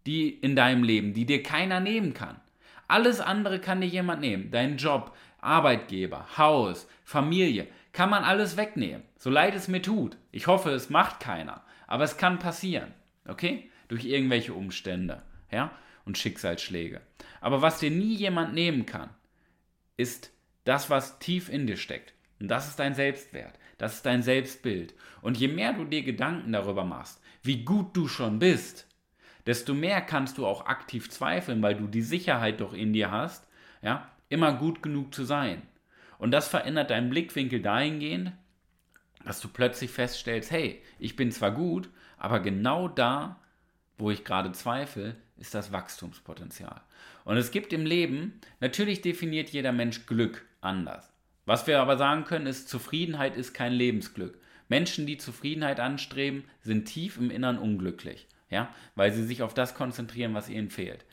die 0.07 0.31
in 0.31 0.57
deinem 0.57 0.83
Leben, 0.83 1.13
die 1.13 1.27
dir 1.27 1.43
keiner 1.43 1.81
nehmen 1.81 2.15
kann. 2.15 2.41
Alles 2.89 3.21
andere 3.21 3.61
kann 3.61 3.81
dir 3.81 3.87
jemand 3.87 4.21
nehmen. 4.21 4.51
Dein 4.51 4.77
Job, 4.77 5.17
Arbeitgeber, 5.39 6.27
Haus, 6.37 6.89
Familie, 7.05 7.67
kann 7.93 8.11
man 8.11 8.25
alles 8.25 8.57
wegnehmen. 8.57 9.03
So 9.17 9.31
leid 9.31 9.55
es 9.55 9.69
mir 9.69 9.83
tut. 9.83 10.17
Ich 10.31 10.47
hoffe, 10.47 10.71
es 10.71 10.91
macht 10.91 11.21
keiner. 11.21 11.63
Aber 11.87 12.05
es 12.05 12.17
kann 12.17 12.39
passieren. 12.39 12.93
Okay? 13.29 13.71
Durch 13.89 14.05
irgendwelche 14.05 14.55
Umstände. 14.55 15.23
Ja? 15.51 15.73
Und 16.05 16.19
Schicksalsschläge. 16.19 17.01
Aber 17.41 17.63
was 17.63 17.79
dir 17.79 17.91
nie 17.91 18.15
jemand 18.15 18.55
nehmen 18.55 18.87
kann, 18.87 19.11
ist 19.97 20.31
das, 20.65 20.91
was 20.91 21.19
tief 21.19 21.49
in 21.49 21.67
dir 21.67 21.77
steckt. 21.77 22.15
Und 22.41 22.49
das 22.49 22.69
ist 22.69 22.79
dein 22.79 22.95
Selbstwert. 22.95 23.59
Das 23.83 23.95
ist 23.95 24.07
dein 24.07 24.23
Selbstbild. 24.23 24.95
Und 25.23 25.39
je 25.39 25.49
mehr 25.49 25.73
du 25.73 25.85
dir 25.85 26.05
Gedanken 26.05 26.53
darüber 26.53 26.85
machst, 26.85 27.21
wie 27.43 27.65
gut 27.65 27.97
du 27.97 28.07
schon 28.07 28.39
bist, 28.39 28.87
desto 29.45 29.75
mehr 29.75 30.01
kannst 30.01 30.39
du 30.39 30.47
auch 30.47 30.67
aktiv 30.67 31.11
zweifeln, 31.11 31.61
weil 31.63 31.75
du 31.75 31.89
die 31.89 32.03
Sicherheit 32.03 32.61
doch 32.61 32.75
in 32.75 32.93
dir 32.93 33.11
hast, 33.11 33.49
ja, 33.83 34.09
immer 34.29 34.53
gut 34.53 34.85
genug 34.85 35.13
zu 35.13 35.25
sein. 35.25 35.63
Und 36.19 36.31
das 36.31 36.47
verändert 36.47 36.91
deinen 36.91 37.11
Blickwinkel 37.11 37.61
dahingehend, 37.61 38.31
dass 39.25 39.41
du 39.41 39.49
plötzlich 39.49 39.91
feststellst, 39.91 40.53
hey, 40.53 40.81
ich 41.01 41.17
bin 41.17 41.33
zwar 41.33 41.51
gut, 41.51 41.91
aber 42.19 42.39
genau 42.39 42.87
da, 42.87 43.41
wo 43.99 44.13
ich 44.13 44.23
gerade 44.23 44.53
zweifle, 44.53 45.17
ist 45.39 45.57
das 45.57 45.73
Wachstumspotenzial. 45.73 46.83
Und 47.25 47.37
es 47.37 47.51
gibt 47.51 47.73
im 47.73 47.85
Leben, 47.85 48.41
natürlich 48.61 49.01
definiert 49.01 49.49
jeder 49.49 49.73
Mensch 49.73 50.07
Glück 50.07 50.47
anders. 50.61 51.12
Was 51.45 51.67
wir 51.67 51.81
aber 51.81 51.97
sagen 51.97 52.25
können, 52.25 52.47
ist, 52.47 52.69
Zufriedenheit 52.69 53.37
ist 53.37 53.53
kein 53.53 53.73
Lebensglück. 53.73 54.39
Menschen, 54.69 55.07
die 55.07 55.19
Zufriedenheit 55.19 55.81
anstreben, 55.81 56.45
sind 56.63 56.87
tief 56.87 57.19
im 57.19 57.31
Innern 57.31 57.59
unglücklich, 57.59 58.27
ja, 58.49 58.73
weil 58.95 59.13
sie 59.13 59.25
sich 59.25 59.43
auf 59.43 59.55
das 59.55 59.75
konzentrieren, 59.75 60.35
was 60.35 60.49
ihnen 60.49 60.71
fehlt. 60.71 61.05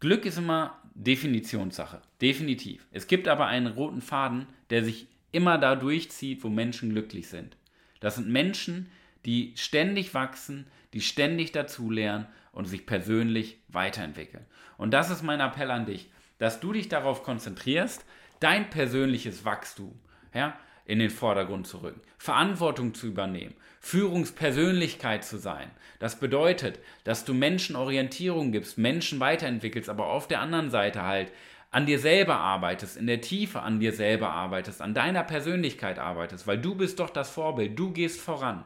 Glück 0.00 0.26
ist 0.26 0.38
immer 0.38 0.78
Definitionssache, 0.94 2.02
definitiv. 2.20 2.86
Es 2.92 3.06
gibt 3.06 3.26
aber 3.26 3.46
einen 3.46 3.68
roten 3.68 4.02
Faden, 4.02 4.46
der 4.70 4.84
sich 4.84 5.08
immer 5.32 5.58
da 5.58 5.74
durchzieht, 5.74 6.44
wo 6.44 6.48
Menschen 6.48 6.90
glücklich 6.90 7.28
sind. 7.28 7.56
Das 8.00 8.16
sind 8.16 8.28
Menschen, 8.28 8.90
die 9.24 9.54
ständig 9.56 10.14
wachsen, 10.14 10.66
die 10.92 11.00
ständig 11.00 11.52
dazulernen 11.52 12.26
und 12.52 12.66
sich 12.66 12.86
persönlich 12.86 13.58
weiterentwickeln. 13.68 14.44
Und 14.76 14.92
das 14.92 15.10
ist 15.10 15.22
mein 15.22 15.40
Appell 15.40 15.70
an 15.70 15.86
dich, 15.86 16.10
dass 16.38 16.60
du 16.60 16.72
dich 16.72 16.88
darauf 16.88 17.22
konzentrierst, 17.22 18.04
dein 18.40 18.70
persönliches 18.70 19.44
Wachstum 19.44 19.98
ja, 20.34 20.58
in 20.84 20.98
den 20.98 21.10
Vordergrund 21.10 21.66
zu 21.66 21.78
rücken, 21.78 22.00
Verantwortung 22.18 22.94
zu 22.94 23.06
übernehmen, 23.06 23.54
Führungspersönlichkeit 23.80 25.24
zu 25.24 25.38
sein. 25.38 25.70
Das 25.98 26.18
bedeutet, 26.18 26.80
dass 27.04 27.24
du 27.24 27.34
Menschen 27.34 27.76
Orientierung 27.76 28.52
gibst, 28.52 28.78
Menschen 28.78 29.20
weiterentwickelst, 29.20 29.88
aber 29.88 30.06
auf 30.06 30.28
der 30.28 30.40
anderen 30.40 30.70
Seite 30.70 31.02
halt 31.02 31.32
an 31.70 31.86
dir 31.86 31.98
selber 31.98 32.36
arbeitest, 32.36 32.96
in 32.96 33.06
der 33.06 33.20
Tiefe 33.20 33.60
an 33.60 33.80
dir 33.80 33.92
selber 33.92 34.30
arbeitest, 34.30 34.80
an 34.80 34.94
deiner 34.94 35.24
Persönlichkeit 35.24 35.98
arbeitest, 35.98 36.46
weil 36.46 36.58
du 36.58 36.76
bist 36.76 37.00
doch 37.00 37.10
das 37.10 37.30
Vorbild, 37.30 37.78
du 37.78 37.90
gehst 37.90 38.20
voran. 38.20 38.64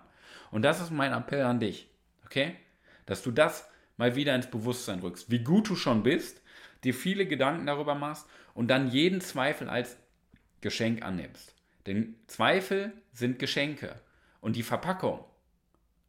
Und 0.50 0.62
das 0.62 0.80
ist 0.80 0.90
mein 0.90 1.12
Appell 1.12 1.42
an 1.42 1.60
dich, 1.60 1.88
okay? 2.26 2.56
Dass 3.06 3.22
du 3.22 3.30
das 3.30 3.66
mal 3.96 4.14
wieder 4.14 4.34
ins 4.34 4.50
Bewusstsein 4.50 5.00
rückst, 5.00 5.30
wie 5.30 5.38
gut 5.38 5.70
du 5.70 5.76
schon 5.76 6.02
bist, 6.02 6.42
dir 6.84 6.94
viele 6.94 7.26
Gedanken 7.26 7.66
darüber 7.66 7.94
machst 7.94 8.26
und 8.58 8.66
dann 8.66 8.90
jeden 8.90 9.20
Zweifel 9.20 9.68
als 9.68 9.96
Geschenk 10.62 11.04
annimmst. 11.04 11.54
Denn 11.86 12.16
Zweifel 12.26 12.90
sind 13.12 13.38
Geschenke 13.38 13.94
und 14.40 14.56
die 14.56 14.64
Verpackung 14.64 15.20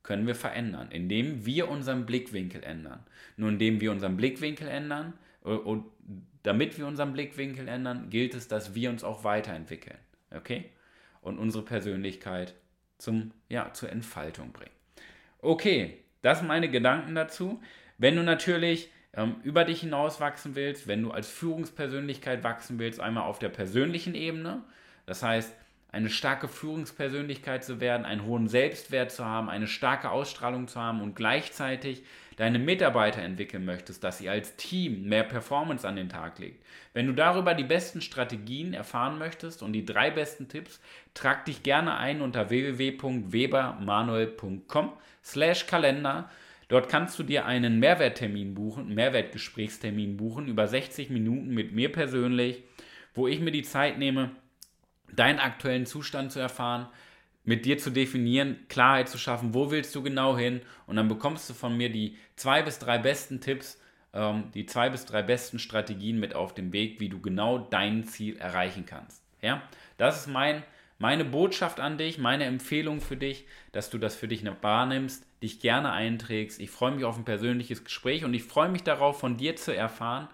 können 0.02 0.26
wir 0.26 0.34
verändern, 0.34 0.90
indem 0.90 1.46
wir 1.46 1.70
unseren 1.70 2.08
Blickwinkel 2.08 2.64
ändern. 2.64 3.06
Nur 3.38 3.50
indem 3.50 3.80
wir 3.82 3.92
unseren 3.92 4.18
Blickwinkel 4.18 4.68
ändern 4.68 5.14
äh, 5.46 5.50
und 5.50 5.86
damit 6.42 6.80
wir 6.80 6.88
unseren 6.88 7.14
Blickwinkel 7.14 7.68
ändern, 7.68 8.10
gilt 8.10 8.34
es, 8.34 8.48
dass 8.48 8.74
wir 8.74 8.90
uns 8.90 9.04
auch 9.04 9.24
weiterentwickeln. 9.24 10.00
Okay? 10.32 10.72
Und 11.22 11.38
unsere 11.38 11.64
Persönlichkeit 11.64 12.56
zum, 12.98 13.32
ja, 13.48 13.74
zur 13.74 13.92
Entfaltung 13.92 14.54
bringen. 14.54 14.72
Okay, 15.38 16.00
das 16.24 16.40
sind 16.40 16.48
meine 16.48 16.72
Gedanken 16.72 17.14
dazu. 17.14 17.62
Wenn 18.00 18.16
du 18.16 18.24
natürlich 18.24 18.90
ähm, 19.14 19.36
über 19.44 19.66
dich 19.66 19.82
hinaus 19.82 20.20
wachsen 20.20 20.56
willst, 20.56 20.88
wenn 20.88 21.04
du 21.04 21.12
als 21.12 21.30
Führungspersönlichkeit 21.30 22.44
wachsen 22.44 22.80
willst, 22.80 23.00
einmal 23.00 23.24
auf 23.24 23.40
der 23.40 23.50
persönlichen 23.50 24.16
Ebene, 24.16 24.64
das 25.06 25.24
heißt, 25.24 25.54
eine 25.92 26.10
starke 26.10 26.48
Führungspersönlichkeit 26.48 27.64
zu 27.64 27.80
werden, 27.80 28.06
einen 28.06 28.24
hohen 28.24 28.48
Selbstwert 28.48 29.12
zu 29.12 29.26
haben, 29.26 29.50
eine 29.50 29.66
starke 29.66 30.12
Ausstrahlung 30.12 30.68
zu 30.68 30.80
haben 30.80 31.02
und 31.02 31.16
gleichzeitig 31.16 32.04
deine 32.38 32.60
Mitarbeiter 32.60 33.24
entwickeln 33.24 33.66
möchtest, 33.66 34.04
dass 34.04 34.22
ihr 34.22 34.32
als 34.32 34.56
Team 34.56 35.10
mehr 35.10 35.24
Performance 35.24 35.88
an 35.88 35.96
den 35.96 36.10
Tag 36.10 36.38
legt. 36.38 36.64
Wenn 36.94 37.08
du 37.08 37.14
darüber 37.14 37.56
die 37.56 37.64
besten 37.64 38.02
Strategien 38.02 38.74
erfahren 38.74 39.18
möchtest 39.18 39.64
und 39.64 39.74
die 39.74 39.84
drei 39.84 40.12
besten 40.12 40.48
Tipps, 40.48 40.80
trag 41.14 41.46
dich 41.46 41.64
gerne 41.64 41.98
ein 41.98 42.22
unter 42.22 42.50
www.webermanuel.com 42.50 44.94
slash 45.24 45.66
Kalender. 45.66 46.30
Dort 46.70 46.88
kannst 46.88 47.18
du 47.18 47.24
dir 47.24 47.46
einen 47.46 47.80
Mehrwerttermin 47.80 48.54
buchen, 48.54 48.86
einen 48.86 48.96
Mehrwertgesprächstermin 48.96 50.18
buchen 50.18 50.48
über 50.48 50.68
60 50.68 51.10
Minuten 51.10 51.50
mit 51.50 51.74
mir 51.74 51.92
persönlich, 51.92 52.64
wo 53.16 53.28
ich 53.28 53.40
mir 53.40 53.52
die 53.52 53.64
Zeit 53.64 53.98
nehme, 53.98 54.32
deinen 55.12 55.40
aktuellen 55.40 55.88
Zustand 55.88 56.32
zu 56.32 56.40
erfahren, 56.40 56.88
mit 57.44 57.66
dir 57.66 57.80
zu 57.80 57.90
definieren, 57.90 58.60
Klarheit 58.70 59.10
zu 59.10 59.18
schaffen, 59.18 59.56
wo 59.56 59.72
willst 59.72 59.96
du 59.96 60.04
genau 60.04 60.38
hin 60.38 60.62
und 60.86 60.96
dann 60.96 61.08
bekommst 61.08 61.50
du 61.50 61.56
von 61.56 61.76
mir 61.76 61.92
die 61.92 62.16
zwei 62.36 62.62
bis 62.62 62.78
drei 62.78 63.00
besten 63.00 63.42
Tipps, 63.42 63.82
ähm, 64.14 64.52
die 64.54 64.68
zwei 64.68 64.92
bis 64.92 65.06
drei 65.06 65.24
besten 65.24 65.58
Strategien 65.58 66.20
mit 66.20 66.36
auf 66.36 66.54
dem 66.54 66.72
Weg, 66.72 67.00
wie 67.00 67.10
du 67.10 67.20
genau 67.20 67.58
dein 67.58 68.04
Ziel 68.04 68.38
erreichen 68.38 68.86
kannst. 68.86 69.24
Ja, 69.42 69.64
das 69.98 70.20
ist 70.20 70.28
mein, 70.28 70.62
meine 71.00 71.26
Botschaft 71.26 71.80
an 71.80 71.98
dich, 71.98 72.20
meine 72.20 72.44
Empfehlung 72.44 73.02
für 73.02 73.18
dich, 73.18 73.48
dass 73.72 73.90
du 73.90 73.98
das 73.98 74.16
für 74.16 74.28
dich 74.28 74.44
wahrnimmst, 74.62 75.26
dich 75.42 75.60
gerne 75.60 75.92
einträgst. 75.92 76.60
Ich 76.60 76.70
freue 76.70 76.92
mich 76.92 77.06
auf 77.06 77.18
ein 77.18 77.26
persönliches 77.26 77.84
Gespräch 77.84 78.26
und 78.26 78.34
ich 78.34 78.44
freue 78.44 78.70
mich 78.70 78.84
darauf, 78.84 79.20
von 79.20 79.38
dir 79.38 79.56
zu 79.56 79.76
erfahren, 79.76 80.28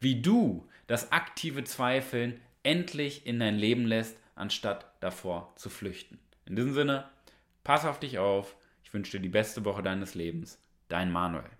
wie 0.00 0.20
du 0.20 0.66
das 0.86 1.12
aktive 1.12 1.64
Zweifeln 1.64 2.40
endlich 2.62 3.26
in 3.26 3.38
dein 3.40 3.56
Leben 3.56 3.86
lässt, 3.86 4.16
anstatt 4.34 4.92
davor 5.00 5.52
zu 5.56 5.70
flüchten. 5.70 6.18
In 6.46 6.56
diesem 6.56 6.74
Sinne, 6.74 7.08
pass 7.64 7.84
auf 7.84 8.00
dich 8.00 8.18
auf. 8.18 8.56
Ich 8.84 8.92
wünsche 8.92 9.12
dir 9.12 9.22
die 9.22 9.28
beste 9.28 9.64
Woche 9.64 9.82
deines 9.82 10.14
Lebens. 10.14 10.58
Dein 10.88 11.12
Manuel. 11.12 11.59